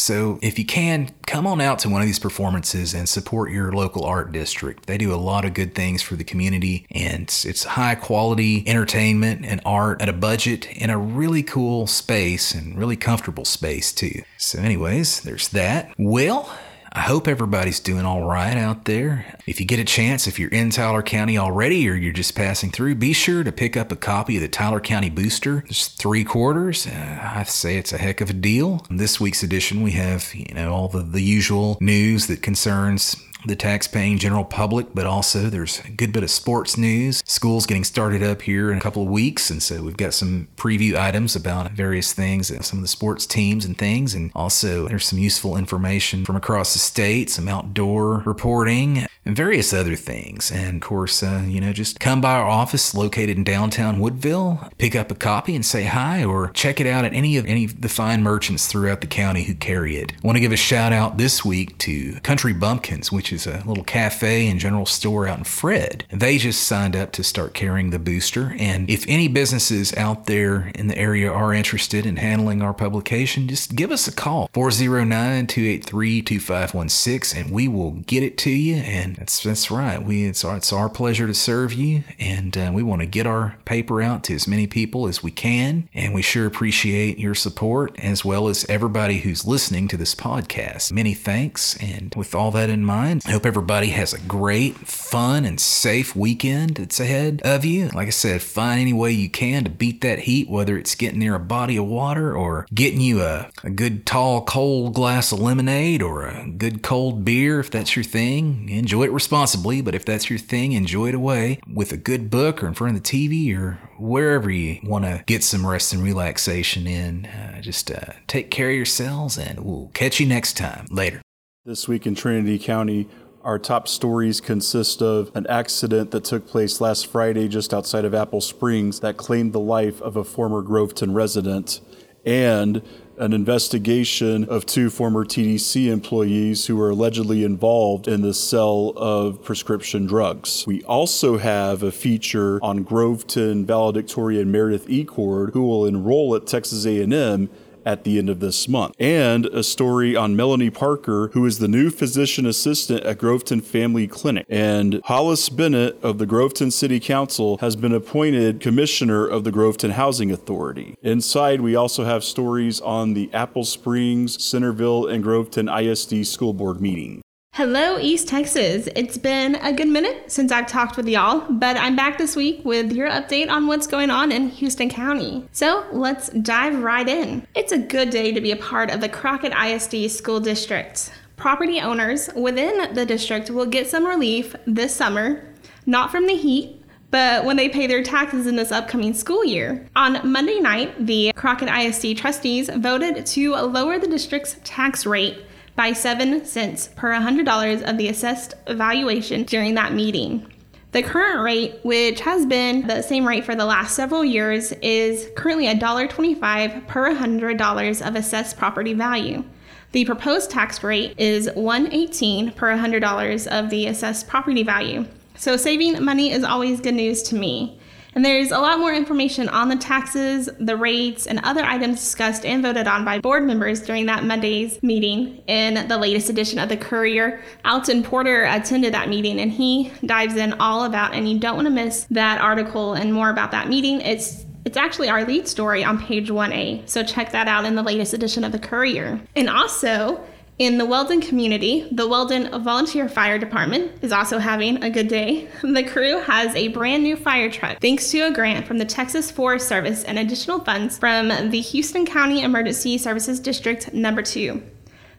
So, 0.01 0.39
if 0.41 0.57
you 0.57 0.65
can, 0.65 1.11
come 1.27 1.45
on 1.45 1.61
out 1.61 1.77
to 1.79 1.89
one 1.89 2.01
of 2.01 2.07
these 2.07 2.17
performances 2.17 2.95
and 2.95 3.07
support 3.07 3.51
your 3.51 3.71
local 3.71 4.03
art 4.03 4.31
district. 4.31 4.87
They 4.87 4.97
do 4.97 5.13
a 5.13 5.15
lot 5.15 5.45
of 5.45 5.53
good 5.53 5.75
things 5.75 6.01
for 6.01 6.15
the 6.15 6.23
community, 6.23 6.87
and 6.89 7.25
it's 7.45 7.63
high 7.63 7.93
quality 7.93 8.67
entertainment 8.67 9.45
and 9.45 9.61
art 9.63 10.01
at 10.01 10.09
a 10.09 10.13
budget 10.13 10.65
in 10.71 10.89
a 10.89 10.97
really 10.97 11.43
cool 11.43 11.85
space 11.85 12.51
and 12.51 12.75
really 12.75 12.95
comfortable 12.95 13.45
space, 13.45 13.93
too. 13.93 14.23
So, 14.37 14.57
anyways, 14.59 15.21
there's 15.21 15.49
that. 15.49 15.93
Well, 15.99 16.49
I 16.93 17.01
hope 17.01 17.25
everybody's 17.25 17.79
doing 17.79 18.05
all 18.05 18.25
right 18.25 18.57
out 18.57 18.83
there. 18.83 19.37
If 19.47 19.61
you 19.61 19.65
get 19.65 19.79
a 19.79 19.85
chance, 19.85 20.27
if 20.27 20.37
you're 20.37 20.49
in 20.49 20.71
Tyler 20.71 21.01
County 21.01 21.37
already 21.37 21.87
or 21.87 21.93
you're 21.93 22.11
just 22.11 22.35
passing 22.35 22.69
through, 22.69 22.95
be 22.95 23.13
sure 23.13 23.45
to 23.45 23.51
pick 23.53 23.77
up 23.77 23.93
a 23.93 23.95
copy 23.95 24.35
of 24.35 24.41
the 24.41 24.49
Tyler 24.49 24.81
County 24.81 25.09
Booster. 25.09 25.63
It's 25.67 25.87
three 25.87 26.25
quarters. 26.25 26.85
Uh, 26.85 27.31
I 27.33 27.43
say 27.43 27.77
it's 27.77 27.93
a 27.93 27.97
heck 27.97 28.19
of 28.19 28.29
a 28.29 28.33
deal. 28.33 28.85
In 28.89 28.97
this 28.97 29.21
week's 29.21 29.41
edition, 29.41 29.83
we 29.83 29.91
have, 29.91 30.35
you 30.35 30.53
know, 30.53 30.73
all 30.73 30.89
the, 30.89 31.01
the 31.01 31.21
usual 31.21 31.77
news 31.79 32.27
that 32.27 32.41
concerns 32.41 33.15
the 33.45 33.55
tax-paying 33.55 34.17
general 34.17 34.43
public, 34.43 34.93
but 34.93 35.05
also 35.05 35.49
there's 35.49 35.79
a 35.79 35.89
good 35.89 36.11
bit 36.11 36.23
of 36.23 36.29
sports 36.29 36.77
news. 36.77 37.23
School's 37.25 37.65
getting 37.65 37.83
started 37.83 38.23
up 38.23 38.41
here 38.41 38.71
in 38.71 38.77
a 38.77 38.81
couple 38.81 39.03
of 39.03 39.09
weeks, 39.09 39.49
and 39.49 39.61
so 39.61 39.81
we've 39.81 39.97
got 39.97 40.13
some 40.13 40.47
preview 40.57 40.95
items 40.95 41.35
about 41.35 41.71
various 41.71 42.13
things, 42.13 42.51
uh, 42.51 42.61
some 42.61 42.79
of 42.79 42.83
the 42.83 42.87
sports 42.87 43.25
teams 43.25 43.65
and 43.65 43.77
things, 43.77 44.13
and 44.13 44.31
also 44.35 44.87
there's 44.87 45.05
some 45.05 45.19
useful 45.19 45.57
information 45.57 46.25
from 46.25 46.35
across 46.35 46.73
the 46.73 46.79
state, 46.79 47.29
some 47.29 47.47
outdoor 47.47 48.17
reporting. 48.19 49.05
And 49.25 49.35
various 49.35 49.73
other 49.73 49.95
things. 49.95 50.51
And 50.51 50.75
of 50.75 50.81
course, 50.81 51.21
uh, 51.21 51.43
you 51.45 51.61
know, 51.61 51.73
just 51.73 51.99
come 51.99 52.21
by 52.21 52.33
our 52.33 52.49
office 52.49 52.93
located 52.95 53.37
in 53.37 53.43
downtown 53.43 53.99
Woodville, 53.99 54.69
pick 54.77 54.95
up 54.95 55.11
a 55.11 55.15
copy 55.15 55.55
and 55.55 55.65
say 55.65 55.83
hi, 55.83 56.23
or 56.23 56.49
check 56.49 56.79
it 56.79 56.87
out 56.87 57.05
at 57.05 57.13
any 57.13 57.37
of 57.37 57.45
any 57.45 57.65
of 57.65 57.81
the 57.81 57.89
fine 57.89 58.23
merchants 58.23 58.67
throughout 58.67 59.01
the 59.01 59.07
county 59.07 59.43
who 59.43 59.53
carry 59.53 59.97
it. 59.97 60.13
I 60.23 60.27
want 60.27 60.37
to 60.37 60.41
give 60.41 60.51
a 60.51 60.57
shout 60.57 60.91
out 60.91 61.17
this 61.17 61.45
week 61.45 61.77
to 61.79 62.19
Country 62.21 62.53
Bumpkins, 62.53 63.11
which 63.11 63.31
is 63.31 63.45
a 63.45 63.63
little 63.65 63.83
cafe 63.83 64.47
and 64.47 64.59
general 64.59 64.85
store 64.85 65.27
out 65.27 65.39
in 65.39 65.43
Fred. 65.43 66.05
They 66.09 66.37
just 66.37 66.63
signed 66.63 66.95
up 66.95 67.11
to 67.13 67.23
start 67.23 67.53
carrying 67.53 67.91
the 67.91 67.99
booster. 67.99 68.55
And 68.57 68.89
if 68.89 69.05
any 69.07 69.27
businesses 69.27 69.93
out 69.95 70.25
there 70.25 70.71
in 70.75 70.87
the 70.87 70.97
area 70.97 71.31
are 71.31 71.53
interested 71.53 72.05
in 72.05 72.17
handling 72.17 72.61
our 72.61 72.73
publication, 72.73 73.47
just 73.47 73.75
give 73.75 73.91
us 73.91 74.07
a 74.07 74.11
call 74.11 74.49
409 74.53 75.47
283 75.47 76.21
2516 76.21 77.41
and 77.41 77.51
we 77.51 77.67
will 77.67 77.91
get 77.91 78.23
it 78.23 78.37
to 78.39 78.49
you. 78.49 78.75
And 78.75 79.10
that's 79.15 79.43
that's 79.43 79.71
right. 79.71 80.01
We 80.01 80.25
it's 80.25 80.43
our, 80.43 80.57
it's 80.57 80.73
our 80.73 80.89
pleasure 80.89 81.27
to 81.27 81.33
serve 81.33 81.73
you, 81.73 82.03
and 82.19 82.57
uh, 82.57 82.71
we 82.73 82.83
want 82.83 83.01
to 83.01 83.05
get 83.05 83.27
our 83.27 83.57
paper 83.65 84.01
out 84.01 84.23
to 84.25 84.35
as 84.35 84.47
many 84.47 84.67
people 84.67 85.07
as 85.07 85.23
we 85.23 85.31
can. 85.31 85.89
And 85.93 86.13
we 86.13 86.21
sure 86.21 86.45
appreciate 86.45 87.19
your 87.19 87.35
support 87.35 87.97
as 87.99 88.23
well 88.25 88.47
as 88.47 88.65
everybody 88.69 89.19
who's 89.19 89.45
listening 89.45 89.87
to 89.89 89.97
this 89.97 90.15
podcast. 90.15 90.91
Many 90.91 91.13
thanks. 91.13 91.77
And 91.77 92.13
with 92.15 92.35
all 92.35 92.51
that 92.51 92.69
in 92.69 92.83
mind, 92.83 93.23
I 93.25 93.31
hope 93.31 93.45
everybody 93.45 93.87
has 93.87 94.13
a 94.13 94.19
great, 94.21 94.75
fun, 94.77 95.45
and 95.45 95.59
safe 95.59 96.15
weekend 96.15 96.75
that's 96.75 96.99
ahead 96.99 97.41
of 97.43 97.65
you. 97.65 97.89
Like 97.89 98.07
I 98.07 98.11
said, 98.11 98.41
find 98.41 98.81
any 98.81 98.93
way 98.93 99.11
you 99.11 99.29
can 99.29 99.63
to 99.63 99.69
beat 99.69 100.01
that 100.01 100.19
heat, 100.19 100.49
whether 100.49 100.77
it's 100.77 100.95
getting 100.95 101.19
near 101.19 101.35
a 101.35 101.39
body 101.39 101.77
of 101.77 101.85
water 101.85 102.35
or 102.35 102.65
getting 102.73 103.01
you 103.01 103.21
a, 103.21 103.49
a 103.63 103.69
good, 103.69 104.05
tall, 104.05 104.43
cold 104.43 104.93
glass 104.93 105.31
of 105.31 105.39
lemonade 105.39 106.01
or 106.01 106.25
a 106.25 106.47
good 106.47 106.81
cold 106.81 107.25
beer 107.25 107.59
if 107.59 107.69
that's 107.71 107.95
your 107.95 108.03
thing. 108.03 108.69
Enjoy 108.69 109.00
it 109.03 109.11
responsibly, 109.11 109.81
but 109.81 109.95
if 109.95 110.05
that's 110.05 110.29
your 110.29 110.39
thing, 110.39 110.73
enjoy 110.73 111.09
it 111.09 111.15
away 111.15 111.59
with 111.71 111.91
a 111.91 111.97
good 111.97 112.29
book 112.29 112.63
or 112.63 112.67
in 112.67 112.73
front 112.73 112.95
of 112.95 113.03
the 113.03 113.09
TV 113.09 113.57
or 113.57 113.79
wherever 113.97 114.49
you 114.49 114.79
want 114.83 115.05
to 115.05 115.23
get 115.25 115.43
some 115.43 115.65
rest 115.65 115.93
and 115.93 116.03
relaxation 116.03 116.87
in. 116.87 117.25
Uh, 117.25 117.61
just 117.61 117.91
uh, 117.91 118.13
take 118.27 118.51
care 118.51 118.69
of 118.69 118.75
yourselves 118.75 119.37
and 119.37 119.59
we'll 119.59 119.89
catch 119.93 120.19
you 120.19 120.25
next 120.25 120.57
time. 120.57 120.87
Later. 120.89 121.21
This 121.65 121.87
week 121.87 122.07
in 122.07 122.15
Trinity 122.15 122.57
County, 122.57 123.07
our 123.43 123.59
top 123.59 123.87
stories 123.87 124.41
consist 124.41 125.01
of 125.01 125.31
an 125.35 125.47
accident 125.47 126.11
that 126.11 126.23
took 126.23 126.47
place 126.47 126.81
last 126.81 127.07
Friday 127.07 127.47
just 127.47 127.73
outside 127.73 128.05
of 128.05 128.13
Apple 128.13 128.41
Springs 128.41 128.99
that 128.99 129.17
claimed 129.17 129.53
the 129.53 129.59
life 129.59 130.01
of 130.01 130.15
a 130.15 130.23
former 130.23 130.61
Groveton 130.61 131.13
resident, 131.13 131.81
and 132.25 132.81
an 133.21 133.33
investigation 133.33 134.45
of 134.45 134.65
two 134.65 134.89
former 134.89 135.23
TDC 135.23 135.85
employees 135.91 136.65
who 136.65 136.75
were 136.75 136.89
allegedly 136.89 137.43
involved 137.43 138.07
in 138.07 138.23
the 138.23 138.33
sale 138.33 138.93
of 138.97 139.43
prescription 139.43 140.07
drugs. 140.07 140.65
We 140.65 140.81
also 140.85 141.37
have 141.37 141.83
a 141.83 141.91
feature 141.91 142.59
on 142.63 142.83
Groveton 142.83 143.63
valedictorian 143.65 144.51
Meredith 144.51 144.87
Ecord, 144.87 145.53
who 145.53 145.61
will 145.61 145.85
enroll 145.85 146.35
at 146.35 146.47
Texas 146.47 146.83
A&M 146.87 147.47
at 147.85 148.03
the 148.03 148.17
end 148.17 148.29
of 148.29 148.39
this 148.39 148.67
month. 148.67 148.95
And 148.99 149.45
a 149.47 149.63
story 149.63 150.15
on 150.15 150.35
Melanie 150.35 150.69
Parker, 150.69 151.29
who 151.33 151.45
is 151.45 151.59
the 151.59 151.67
new 151.67 151.89
physician 151.89 152.45
assistant 152.45 153.03
at 153.03 153.17
Groveton 153.17 153.61
Family 153.61 154.07
Clinic. 154.07 154.45
And 154.49 155.01
Hollis 155.05 155.49
Bennett 155.49 156.01
of 156.03 156.17
the 156.17 156.25
Groveton 156.25 156.71
City 156.71 156.99
Council 156.99 157.57
has 157.57 157.75
been 157.75 157.93
appointed 157.93 158.59
commissioner 158.59 159.25
of 159.25 159.43
the 159.43 159.51
Groveton 159.51 159.91
Housing 159.91 160.31
Authority. 160.31 160.95
Inside, 161.01 161.61
we 161.61 161.75
also 161.75 162.03
have 162.03 162.23
stories 162.23 162.81
on 162.81 163.13
the 163.13 163.29
Apple 163.33 163.63
Springs, 163.63 164.43
Centerville, 164.43 165.07
and 165.07 165.23
Groveton 165.23 165.69
ISD 165.69 166.25
school 166.25 166.53
board 166.53 166.81
meeting. 166.81 167.20
Hello, 167.55 167.99
East 167.99 168.29
Texas. 168.29 168.87
It's 168.95 169.17
been 169.17 169.55
a 169.55 169.73
good 169.73 169.89
minute 169.89 170.31
since 170.31 170.53
I've 170.53 170.67
talked 170.67 170.95
with 170.95 171.05
y'all, 171.05 171.51
but 171.51 171.75
I'm 171.75 171.97
back 171.97 172.17
this 172.17 172.33
week 172.33 172.61
with 172.63 172.93
your 172.93 173.09
update 173.09 173.49
on 173.49 173.67
what's 173.67 173.87
going 173.87 174.09
on 174.09 174.31
in 174.31 174.47
Houston 174.47 174.89
County. 174.89 175.45
So 175.51 175.85
let's 175.91 176.29
dive 176.29 176.81
right 176.81 177.05
in. 177.05 177.45
It's 177.53 177.73
a 177.73 177.77
good 177.77 178.09
day 178.09 178.31
to 178.31 178.39
be 178.39 178.51
a 178.51 178.55
part 178.55 178.89
of 178.89 179.01
the 179.01 179.09
Crockett 179.09 179.51
ISD 179.51 180.09
School 180.09 180.39
District. 180.39 181.11
Property 181.35 181.81
owners 181.81 182.29
within 182.37 182.93
the 182.93 183.05
district 183.05 183.51
will 183.51 183.65
get 183.65 183.89
some 183.89 184.07
relief 184.07 184.55
this 184.65 184.95
summer, 184.95 185.43
not 185.85 186.09
from 186.09 186.27
the 186.27 186.37
heat, 186.37 186.81
but 187.09 187.43
when 187.43 187.57
they 187.57 187.67
pay 187.67 187.85
their 187.85 188.01
taxes 188.01 188.47
in 188.47 188.55
this 188.55 188.71
upcoming 188.71 189.13
school 189.13 189.43
year. 189.43 189.85
On 189.97 190.21
Monday 190.31 190.61
night, 190.61 191.05
the 191.05 191.33
Crockett 191.35 191.67
ISD 191.67 192.17
trustees 192.17 192.69
voted 192.69 193.25
to 193.25 193.55
lower 193.55 193.99
the 193.99 194.07
district's 194.07 194.55
tax 194.63 195.05
rate 195.05 195.43
by 195.75 195.93
7 195.93 196.45
cents 196.45 196.89
per 196.95 197.11
$100 197.11 197.89
of 197.89 197.97
the 197.97 198.07
assessed 198.07 198.55
valuation 198.67 199.43
during 199.43 199.75
that 199.75 199.93
meeting. 199.93 200.45
The 200.91 201.03
current 201.03 201.41
rate, 201.41 201.79
which 201.83 202.19
has 202.21 202.45
been 202.45 202.85
the 202.85 203.01
same 203.01 203.25
rate 203.25 203.45
for 203.45 203.55
the 203.55 203.65
last 203.65 203.95
several 203.95 204.25
years, 204.25 204.73
is 204.81 205.29
currently 205.37 205.67
$1.25 205.67 206.87
per 206.87 207.15
$100 207.15 208.07
of 208.07 208.15
assessed 208.15 208.57
property 208.57 208.93
value. 208.93 209.45
The 209.93 210.05
proposed 210.05 210.51
tax 210.51 210.83
rate 210.83 211.15
is 211.17 211.49
118 211.53 212.51
per 212.51 212.75
$100 212.75 213.47
of 213.47 213.69
the 213.69 213.87
assessed 213.87 214.27
property 214.27 214.63
value. 214.63 215.05
So 215.35 215.57
saving 215.57 216.03
money 216.03 216.31
is 216.31 216.43
always 216.43 216.81
good 216.81 216.93
news 216.93 217.23
to 217.23 217.35
me. 217.35 217.79
And 218.13 218.25
there's 218.25 218.51
a 218.51 218.59
lot 218.59 218.79
more 218.79 218.93
information 218.93 219.47
on 219.49 219.69
the 219.69 219.75
taxes, 219.75 220.49
the 220.59 220.75
rates, 220.75 221.27
and 221.27 221.39
other 221.43 221.63
items 221.63 221.99
discussed 222.01 222.45
and 222.45 222.61
voted 222.61 222.87
on 222.87 223.05
by 223.05 223.19
board 223.19 223.45
members 223.45 223.81
during 223.81 224.05
that 224.07 224.23
Monday's 224.23 224.81
meeting 224.83 225.41
in 225.47 225.87
the 225.87 225.97
latest 225.97 226.29
edition 226.29 226.59
of 226.59 226.69
the 226.69 226.77
Courier. 226.77 227.41
Alton 227.63 228.03
Porter 228.03 228.43
attended 228.43 228.93
that 228.93 229.07
meeting 229.07 229.39
and 229.39 229.51
he 229.51 229.91
dives 230.05 230.35
in 230.35 230.53
all 230.53 230.83
about, 230.83 231.13
and 231.13 231.29
you 231.29 231.39
don't 231.39 231.55
want 231.55 231.67
to 231.67 231.73
miss 231.73 232.05
that 232.11 232.41
article 232.41 232.93
and 232.93 233.13
more 233.13 233.29
about 233.29 233.51
that 233.51 233.69
meeting. 233.69 234.01
It's 234.01 234.45
it's 234.63 234.77
actually 234.77 235.09
our 235.09 235.25
lead 235.25 235.47
story 235.47 235.83
on 235.83 235.99
page 235.99 236.29
1A, 236.29 236.87
so 236.87 237.03
check 237.03 237.31
that 237.31 237.47
out 237.47 237.65
in 237.65 237.73
the 237.73 237.81
latest 237.81 238.13
edition 238.13 238.43
of 238.43 238.51
the 238.51 238.59
Courier. 238.59 239.19
And 239.35 239.49
also, 239.49 240.23
in 240.61 240.77
the 240.77 240.85
Weldon 240.85 241.21
community, 241.21 241.87
the 241.91 242.07
Weldon 242.07 242.61
Volunteer 242.61 243.09
Fire 243.09 243.39
Department 243.39 243.91
is 244.03 244.11
also 244.11 244.37
having 244.37 244.83
a 244.83 244.91
good 244.91 245.07
day. 245.07 245.47
The 245.63 245.81
crew 245.81 246.19
has 246.19 246.55
a 246.55 246.67
brand 246.67 247.01
new 247.01 247.15
fire 247.15 247.49
truck 247.49 247.79
thanks 247.81 248.11
to 248.11 248.19
a 248.19 248.31
grant 248.31 248.67
from 248.67 248.77
the 248.77 248.85
Texas 248.85 249.31
Forest 249.31 249.67
Service 249.67 250.03
and 250.03 250.19
additional 250.19 250.59
funds 250.59 250.99
from 250.99 251.29
the 251.49 251.61
Houston 251.61 252.05
County 252.05 252.43
Emergency 252.43 252.99
Services 252.99 253.39
District 253.39 253.91
Number 253.91 254.21
2. 254.21 254.61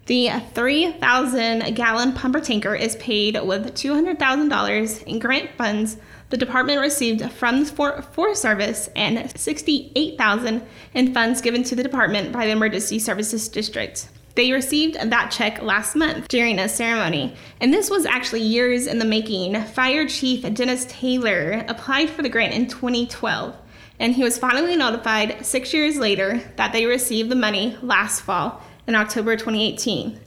The 0.06 0.30
3,000 0.54 1.74
gallon 1.74 2.12
pumper 2.12 2.40
tanker 2.40 2.76
is 2.76 2.94
paid 2.96 3.34
with 3.42 3.74
$200,000 3.74 5.02
in 5.02 5.18
grant 5.18 5.50
funds 5.58 5.96
the 6.30 6.36
department 6.36 6.80
received 6.80 7.32
from 7.32 7.64
the 7.64 8.04
Forest 8.12 8.40
Service 8.40 8.88
and 8.94 9.36
68,000 9.36 10.62
in 10.94 11.12
funds 11.12 11.40
given 11.40 11.64
to 11.64 11.74
the 11.74 11.82
department 11.82 12.30
by 12.30 12.46
the 12.46 12.52
Emergency 12.52 13.00
Services 13.00 13.48
District. 13.48 14.08
They 14.34 14.52
received 14.52 14.94
that 14.94 15.30
check 15.30 15.60
last 15.60 15.94
month 15.94 16.28
during 16.28 16.58
a 16.58 16.68
ceremony, 16.68 17.34
and 17.60 17.72
this 17.72 17.90
was 17.90 18.06
actually 18.06 18.42
years 18.42 18.86
in 18.86 18.98
the 18.98 19.04
making. 19.04 19.60
Fire 19.62 20.08
Chief 20.08 20.42
Dennis 20.54 20.86
Taylor 20.88 21.64
applied 21.68 22.08
for 22.08 22.22
the 22.22 22.30
grant 22.30 22.54
in 22.54 22.66
2012, 22.66 23.54
and 23.98 24.14
he 24.14 24.22
was 24.22 24.38
finally 24.38 24.74
notified 24.74 25.44
six 25.44 25.74
years 25.74 25.98
later 25.98 26.40
that 26.56 26.72
they 26.72 26.86
received 26.86 27.30
the 27.30 27.36
money 27.36 27.76
last 27.82 28.22
fall 28.22 28.62
in 28.86 28.94
October 28.94 29.36
2018. 29.36 30.18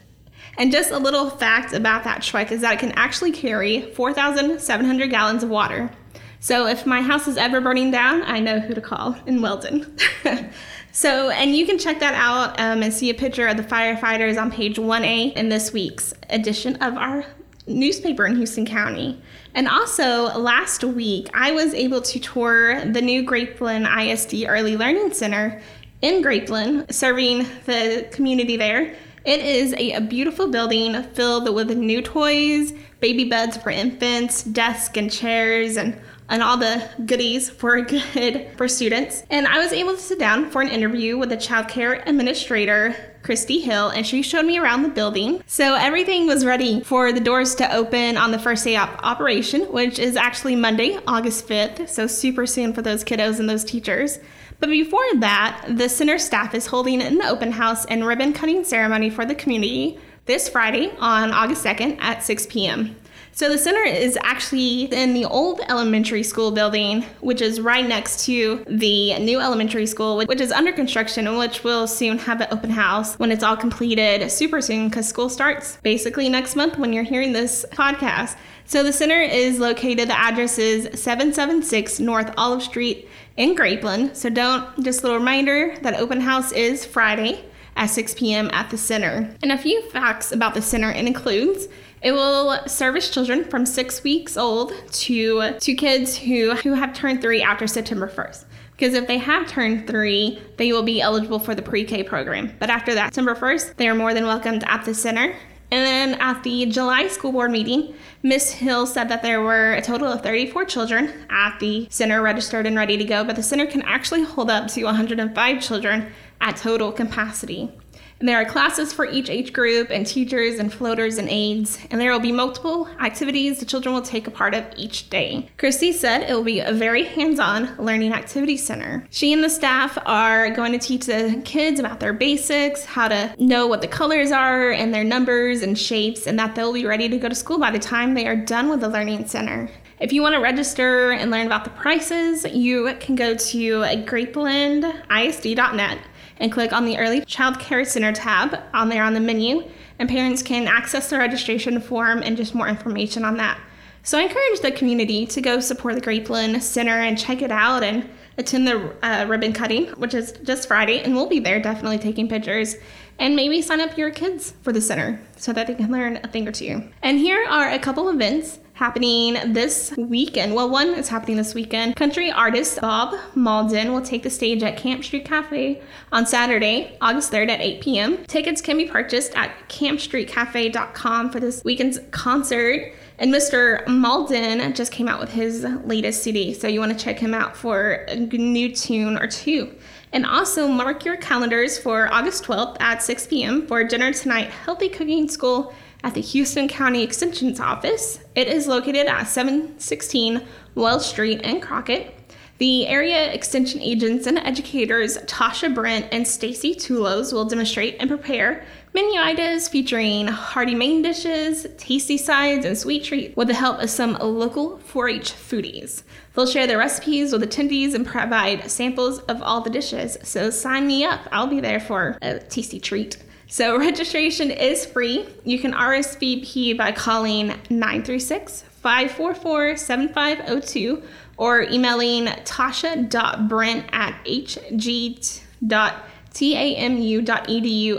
And 0.58 0.72
just 0.72 0.92
a 0.92 0.98
little 0.98 1.30
fact 1.30 1.74
about 1.74 2.04
that 2.04 2.22
truck 2.22 2.52
is 2.52 2.62
that 2.62 2.76
it 2.76 2.80
can 2.80 2.92
actually 2.94 3.32
carry 3.32 3.92
4,700 3.94 5.10
gallons 5.10 5.44
of 5.44 5.50
water. 5.50 5.92
So 6.40 6.68
if 6.68 6.86
my 6.86 7.02
house 7.02 7.28
is 7.28 7.38
ever 7.38 7.60
burning 7.60 7.90
down, 7.90 8.22
I 8.22 8.40
know 8.40 8.60
who 8.60 8.76
to 8.76 8.82
call 8.82 9.18
in 9.26 9.42
Weldon. 9.42 9.98
So, 10.96 11.30
and 11.30 11.54
you 11.54 11.66
can 11.66 11.78
check 11.78 12.00
that 12.00 12.14
out 12.14 12.58
um, 12.58 12.82
and 12.82 12.94
see 12.94 13.10
a 13.10 13.14
picture 13.14 13.48
of 13.48 13.58
the 13.58 13.64
firefighters 13.64 14.42
on 14.42 14.50
page 14.50 14.78
1A 14.78 15.34
in 15.34 15.50
this 15.50 15.74
week's 15.74 16.14
edition 16.30 16.78
of 16.78 16.96
our 16.96 17.26
newspaper 17.68 18.26
in 18.26 18.38
Houston 18.38 18.66
County. 18.66 19.22
And 19.54 19.68
also, 19.68 20.40
last 20.40 20.86
week, 20.86 21.30
I 21.34 21.52
was 21.52 21.74
able 21.74 22.02
to 22.02 22.18
tour 22.22 22.86
the 22.86 23.02
new 23.02 23.26
Grapeland 23.26 23.86
ISD 23.94 24.46
Early 24.48 24.78
Learning 24.78 25.12
Center 25.12 25.62
in 26.02 26.24
Grapeland, 26.24 26.94
serving 26.94 27.46
the 27.66 28.08
community 28.14 28.56
there. 28.56 28.96
It 29.26 29.42
is 29.42 29.74
a, 29.74 29.94
a, 29.94 30.02
beautiful 30.02 30.48
building 30.48 31.04
filled 31.04 31.54
with 31.54 31.76
new 31.76 32.02
toys, 32.02 32.72
baby 33.02 33.26
beds 33.26 33.58
for 33.58 33.70
infants, 33.70 34.44
desks 34.44 34.98
and 34.98 35.12
chairs, 35.12 35.76
and 35.76 36.00
and 36.30 36.42
all 36.42 36.58
the 36.58 36.88
goodies 37.06 37.50
for 37.50 37.82
good 38.14 38.48
for 38.58 38.68
students. 38.68 39.24
And 39.30 39.48
I 39.48 39.60
was 39.60 39.72
able 39.72 39.94
to 39.94 40.00
sit 40.00 40.20
down 40.20 40.50
for 40.50 40.62
an 40.62 40.70
interview 40.70 41.18
with 41.18 41.30
the 41.30 41.38
child 41.38 41.68
care 41.68 42.04
administrator, 42.08 42.96
Christy 43.22 43.60
Hill, 43.60 43.90
and 43.90 44.06
she 44.06 44.22
showed 44.22 44.46
me 44.46 44.58
around 44.58 44.84
the 44.84 44.90
building. 44.90 45.44
So 45.48 45.76
everything 45.76 46.28
was 46.28 46.46
ready 46.46 46.82
for 46.82 47.12
the 47.12 47.20
doors 47.20 47.56
to 47.56 47.74
open 47.74 48.18
on 48.18 48.32
the 48.32 48.40
first 48.40 48.64
day 48.64 48.78
of 48.78 48.90
operation, 49.04 49.64
which 49.72 50.00
is 50.00 50.16
actually 50.16 50.56
Monday, 50.56 51.00
August 51.08 51.48
5th. 51.48 51.90
So 51.90 52.08
super 52.08 52.46
soon 52.46 52.74
for 52.74 52.82
those 52.82 53.04
kiddos 53.04 53.40
and 53.40 53.50
those 53.50 53.64
teachers. 53.64 54.20
But 54.60 54.70
before 54.70 55.04
that, 55.18 55.66
the 55.68 55.90
center 55.90 56.18
staff 56.18 56.56
is 56.56 56.68
holding 56.68 57.02
an 57.02 57.22
open 57.22 57.52
house 57.52 57.86
and 57.86 58.06
ribbon 58.06 58.34
cutting 58.34 58.64
ceremony 58.64 59.10
for 59.10 59.26
the 59.26 59.36
community 59.36 60.00
this 60.26 60.50
Friday 60.50 60.92
on 60.98 61.32
August 61.32 61.64
2nd 61.64 62.00
at 62.00 62.24
6 62.24 62.48
p.m. 62.48 62.96
So 63.38 63.50
the 63.50 63.58
center 63.58 63.84
is 63.84 64.18
actually 64.24 64.84
in 64.84 65.14
the 65.14 65.26
old 65.26 65.60
elementary 65.68 66.24
school 66.24 66.52
building, 66.52 67.02
which 67.20 67.42
is 67.42 67.60
right 67.60 67.86
next 67.86 68.24
to 68.28 68.64
the 68.66 69.20
new 69.20 69.42
elementary 69.42 69.88
school, 69.88 70.24
which 70.26 70.40
is 70.40 70.54
under 70.54 70.72
construction 70.72 71.28
and 71.28 71.38
which 71.38 71.62
will 71.62 71.86
soon 71.86 72.18
have 72.18 72.40
an 72.40 72.48
open 72.50 72.70
house 72.70 73.20
when 73.20 73.34
it's 73.34 73.44
all 73.44 73.58
completed 73.58 74.32
super 74.32 74.62
soon 74.62 74.88
because 74.88 75.10
school 75.10 75.28
starts 75.28 75.80
basically 75.84 76.30
next 76.30 76.56
month 76.56 76.78
when 76.78 76.94
you're 76.94 77.04
hearing 77.04 77.34
this 77.34 77.66
podcast. 77.74 78.38
So 78.64 78.84
the 78.84 78.94
center 78.94 79.20
is 79.20 79.60
located, 79.60 80.08
the 80.08 80.18
address 80.18 80.58
is 80.58 80.84
776 80.98 82.00
North 82.00 82.34
Olive 82.38 82.64
Street 82.64 83.10
in 83.36 83.54
Grapeland. 83.54 84.16
So 84.16 84.30
don't, 84.30 84.82
just 84.82 85.02
a 85.02 85.08
little 85.08 85.20
reminder 85.20 85.76
that 85.82 85.96
open 85.96 86.22
house 86.22 86.54
is 86.54 86.86
Friday 86.86 87.44
at 87.76 87.88
6 87.88 88.14
p.m. 88.14 88.50
at 88.54 88.70
the 88.70 88.78
center. 88.78 89.30
And 89.44 89.52
a 89.52 89.58
few 89.58 89.82
facts 89.90 90.32
about 90.32 90.54
the 90.54 90.62
center 90.62 90.90
it 90.90 91.06
includes 91.06 91.68
it 92.06 92.12
will 92.12 92.56
service 92.68 93.10
children 93.10 93.44
from 93.44 93.66
six 93.66 94.04
weeks 94.04 94.38
old 94.38 94.72
to 94.92 95.58
to 95.60 95.74
kids 95.74 96.16
who, 96.16 96.54
who 96.54 96.74
have 96.74 96.94
turned 96.94 97.20
three 97.20 97.42
after 97.42 97.66
September 97.66 98.08
1st. 98.08 98.46
Because 98.72 98.94
if 98.94 99.08
they 99.08 99.18
have 99.18 99.48
turned 99.48 99.88
three, 99.88 100.40
they 100.58 100.72
will 100.72 100.84
be 100.84 101.02
eligible 101.02 101.40
for 101.40 101.56
the 101.56 101.64
pre 101.64 101.84
K 101.84 102.04
program. 102.04 102.56
But 102.60 102.70
after 102.70 102.94
that, 102.94 103.16
September 103.16 103.34
1st, 103.34 103.78
they 103.78 103.90
are 103.90 103.96
more 103.96 104.14
than 104.14 104.28
welcomed 104.28 104.64
at 104.68 104.86
the 104.86 104.94
center. 104.94 105.36
And 105.72 105.84
then 105.84 106.22
at 106.22 106.44
the 106.44 106.68
July 106.68 107.08
school 107.08 107.32
board 107.32 107.50
meeting, 107.50 107.96
Miss 108.22 108.52
Hill 108.52 108.86
said 108.86 109.10
that 109.10 109.24
there 109.24 109.42
were 109.42 109.74
a 109.74 109.82
total 109.82 110.12
of 110.12 110.22
34 110.22 110.64
children 110.66 111.12
at 111.32 111.60
the 111.60 111.88
center 111.90 112.22
registered 112.22 112.68
and 112.68 112.78
ready 112.78 112.98
to 112.98 113.04
go, 113.04 113.24
but 113.24 113.36
the 113.36 113.42
center 113.42 113.66
can 113.66 113.82
actually 113.82 114.22
hold 114.22 114.52
up 114.52 114.68
to 114.68 114.84
105 114.84 115.62
children 115.62 116.12
at 116.40 116.56
total 116.58 116.92
capacity. 116.92 117.72
And 118.20 118.30
there 118.30 118.42
are 118.42 118.46
classes 118.46 118.94
for 118.94 119.06
each 119.06 119.30
age 119.30 119.52
group, 119.52 119.90
and 119.90 120.08
teachers 120.08 120.58
and 120.58 120.74
floaters 120.74 121.18
and 121.18 121.28
aides, 121.30 121.80
and 121.92 122.00
there 122.00 122.12
will 122.12 122.20
be 122.20 122.32
multiple 122.32 122.88
activities 123.00 123.60
the 123.60 123.66
children 123.66 123.94
will 123.94 124.02
take 124.02 124.26
a 124.26 124.32
part 124.32 124.54
of 124.54 124.66
each 124.78 125.10
day. 125.10 125.50
Christy 125.58 125.92
said 125.92 126.24
it 126.24 126.34
will 126.34 126.44
be 126.44 126.62
a 126.62 126.72
very 126.72 127.04
hands 127.04 127.40
on 127.40 127.76
learning 127.78 128.14
activity 128.14 128.56
center. 128.56 129.06
She 129.10 129.34
and 129.34 129.44
the 129.44 129.50
staff 129.50 129.98
are 130.06 130.50
going 130.52 130.72
to 130.72 130.80
teach 130.80 131.08
the 131.08 131.42
kids 131.44 131.80
about 131.80 132.00
their 132.00 132.14
basics, 132.14 132.86
how 132.86 133.10
to 133.10 133.36
know 133.38 133.68
what 133.68 133.82
the 133.82 133.88
colors 133.88 134.32
are 134.32 134.72
and 134.72 134.94
their 134.94 135.04
numbers 135.04 135.62
and 135.62 135.78
shapes, 135.78 136.26
and 136.26 136.40
that 136.40 136.56
they'll 136.56 136.72
be 136.72 136.86
ready 136.86 137.10
to 137.10 137.18
go 137.18 137.28
to 137.28 137.36
school 137.36 137.60
by 137.60 137.72
the 137.72 137.80
time 137.80 138.14
they 138.14 138.28
are 138.28 138.38
done 138.38 138.70
with 138.70 138.80
the 138.80 138.90
Learning 138.90 139.28
Center. 139.28 139.70
If 140.00 140.14
you 140.14 140.22
want 140.22 140.36
to 140.36 140.42
register 140.42 141.12
and 141.12 141.32
learn 141.32 141.46
about 141.46 141.64
the 141.64 141.70
prices, 141.70 142.44
you 142.46 142.94
can 143.00 143.16
go 143.16 143.34
to 143.34 143.82
grapelandisd.net 143.82 146.00
and 146.38 146.52
click 146.52 146.74
on 146.74 146.86
the 146.86 146.98
Early 146.98 147.24
Child 147.26 147.60
Care 147.60 147.86
Center 147.86 148.12
tab 148.12 148.60
on 148.74 148.90
there 148.90 149.04
on 149.04 149.14
the 149.14 149.20
menu, 149.20 149.64
and 150.00 150.10
parents 150.10 150.42
can 150.44 150.68
access 150.68 151.10
the 151.10 151.18
registration 151.18 151.80
form 151.80 152.22
and 152.24 152.38
just 152.38 152.56
more 152.56 152.68
information 152.68 153.24
on 153.24 153.38
that. 153.38 153.60
So 154.04 154.20
I 154.20 154.24
encourage 154.24 154.60
the 154.60 154.72
community 154.72 155.26
to 155.26 155.42
go 155.42 155.60
support 155.60 155.96
the 155.96 156.02
Grapeland 156.02 156.62
Center 156.62 157.00
and 157.00 157.18
check 157.18 157.42
it 157.42 157.52
out 157.52 157.84
and 157.84 158.08
attend 158.38 158.68
the 158.68 158.96
uh, 159.02 159.26
ribbon 159.26 159.54
cutting, 159.54 159.88
which 159.94 160.14
is 160.14 160.34
just 160.44 160.68
Friday, 160.68 161.02
and 161.02 161.16
we'll 161.16 161.28
be 161.28 161.40
there 161.40 161.60
definitely 161.60 161.98
taking 161.98 162.28
pictures. 162.28 162.76
And 163.18 163.36
maybe 163.36 163.62
sign 163.62 163.80
up 163.80 163.98
your 163.98 164.12
kids 164.12 164.54
for 164.62 164.74
the 164.74 164.82
center 164.82 165.22
so 165.38 165.54
that 165.54 165.68
they 165.68 165.74
can 165.76 165.90
learn 165.90 166.20
a 166.24 166.28
thing 166.28 166.48
or 166.48 166.52
two. 166.52 166.84
And 167.02 167.18
here 167.18 167.46
are 167.48 167.70
a 167.70 167.80
couple 167.80 168.10
events 168.10 168.60
happening 168.76 169.54
this 169.54 169.94
weekend. 169.98 170.54
Well, 170.54 170.70
one 170.70 170.90
is 170.90 171.08
happening 171.08 171.38
this 171.38 171.56
weekend. 171.56 171.96
Country 171.96 172.30
artist 172.30 172.80
Bob 172.82 173.16
Malden 173.34 173.94
will 173.94 174.02
take 174.02 174.22
the 174.24 174.30
stage 174.30 174.62
at 174.64 174.76
Camp 174.76 175.04
Street 175.04 175.24
Cafe 175.24 175.82
on 176.12 176.26
Saturday, 176.26 176.98
August 177.00 177.32
3rd 177.32 177.50
at 177.50 177.62
8 177.62 177.82
p.m. 177.82 178.26
Tickets 178.26 178.62
can 178.62 178.76
be 178.78 178.86
purchased 178.86 179.34
at 179.36 179.52
campstreetcafe.com 179.70 181.32
for 181.32 181.40
this 181.40 181.64
weekend's 181.64 182.00
concert. 182.12 182.94
And 183.18 183.34
Mr. 183.34 183.88
Malden 183.88 184.74
just 184.74 184.92
came 184.92 185.08
out 185.08 185.22
with 185.22 185.32
his 185.32 185.64
latest 185.86 186.22
CD, 186.22 186.54
so 186.54 186.68
you 186.68 186.82
want 186.82 186.92
to 186.92 187.02
check 187.02 187.18
him 187.18 187.34
out 187.34 187.56
for 187.56 188.06
a 188.10 188.16
new 188.18 188.76
tune 188.76 189.18
or 189.18 189.28
two. 189.28 189.74
And 190.12 190.26
also 190.26 190.68
mark 190.68 191.06
your 191.06 191.16
calendars 191.16 191.78
for 191.78 192.14
August 192.14 192.44
12th 192.44 192.76
at 192.82 193.02
6 193.02 193.28
p.m. 193.28 193.68
for 193.68 193.86
dinner 193.86 194.12
tonight, 194.12 194.50
Healthy 194.50 194.90
Cooking 194.90 195.30
School 195.30 195.74
at 196.06 196.14
the 196.14 196.22
Houston 196.22 196.68
County 196.68 197.04
Extension's 197.04 197.60
office. 197.60 198.20
It 198.36 198.48
is 198.48 198.68
located 198.68 199.08
at 199.08 199.24
716 199.24 200.40
Wells 200.76 201.04
Street 201.04 201.42
in 201.42 201.60
Crockett. 201.60 202.14
The 202.60 202.88
area 202.88 203.34
extension 203.34 203.82
agents 203.82 204.28
and 204.28 204.38
educators 204.38 205.18
Tasha 205.24 205.74
Brent 205.74 206.08
and 206.12 206.26
Stacy 206.26 206.76
Tulos 206.76 207.34
will 207.34 207.46
demonstrate 207.46 207.98
and 208.00 208.08
prepare 208.08 208.64
menu 208.94 209.20
items 209.20 209.68
featuring 209.68 210.28
hearty 210.28 210.76
main 210.76 211.02
dishes, 211.02 211.66
tasty 211.78 212.18
sides, 212.18 212.66
and 212.66 212.78
sweet 212.78 213.04
treats 213.04 213.36
with 213.36 213.48
the 213.48 213.56
help 213.56 213.82
of 213.82 213.90
some 213.90 214.14
local 214.14 214.78
4-H 214.78 215.34
foodies. 215.34 216.04
They'll 216.34 216.46
share 216.46 216.68
their 216.68 216.78
recipes 216.78 217.34
with 217.34 217.42
attendees 217.42 217.96
and 217.96 218.06
provide 218.06 218.70
samples 218.70 219.20
of 219.22 219.42
all 219.42 219.62
the 219.62 219.72
dishes. 219.72 220.20
So 220.22 220.52
sign 220.52 220.86
me 220.86 221.04
up. 221.04 221.22
I'll 221.32 221.48
be 221.48 221.60
there 221.60 221.80
for 221.80 222.18
a 222.22 222.40
tasty 222.40 222.80
treat. 222.80 223.18
So 223.48 223.78
registration 223.78 224.52
is 224.52 224.86
free. 224.86 225.26
You 225.44 225.60
can 225.60 225.74
RSVP 225.74 226.78
by 226.78 226.92
calling 226.92 227.48
936 227.70 228.64
544 228.64 229.78
7502 229.78 231.04
or 231.38 231.62
emailing 231.64 232.26
tasha.brent 232.26 233.86
at 233.92 234.24
ag.tamu.edu. 234.26 235.44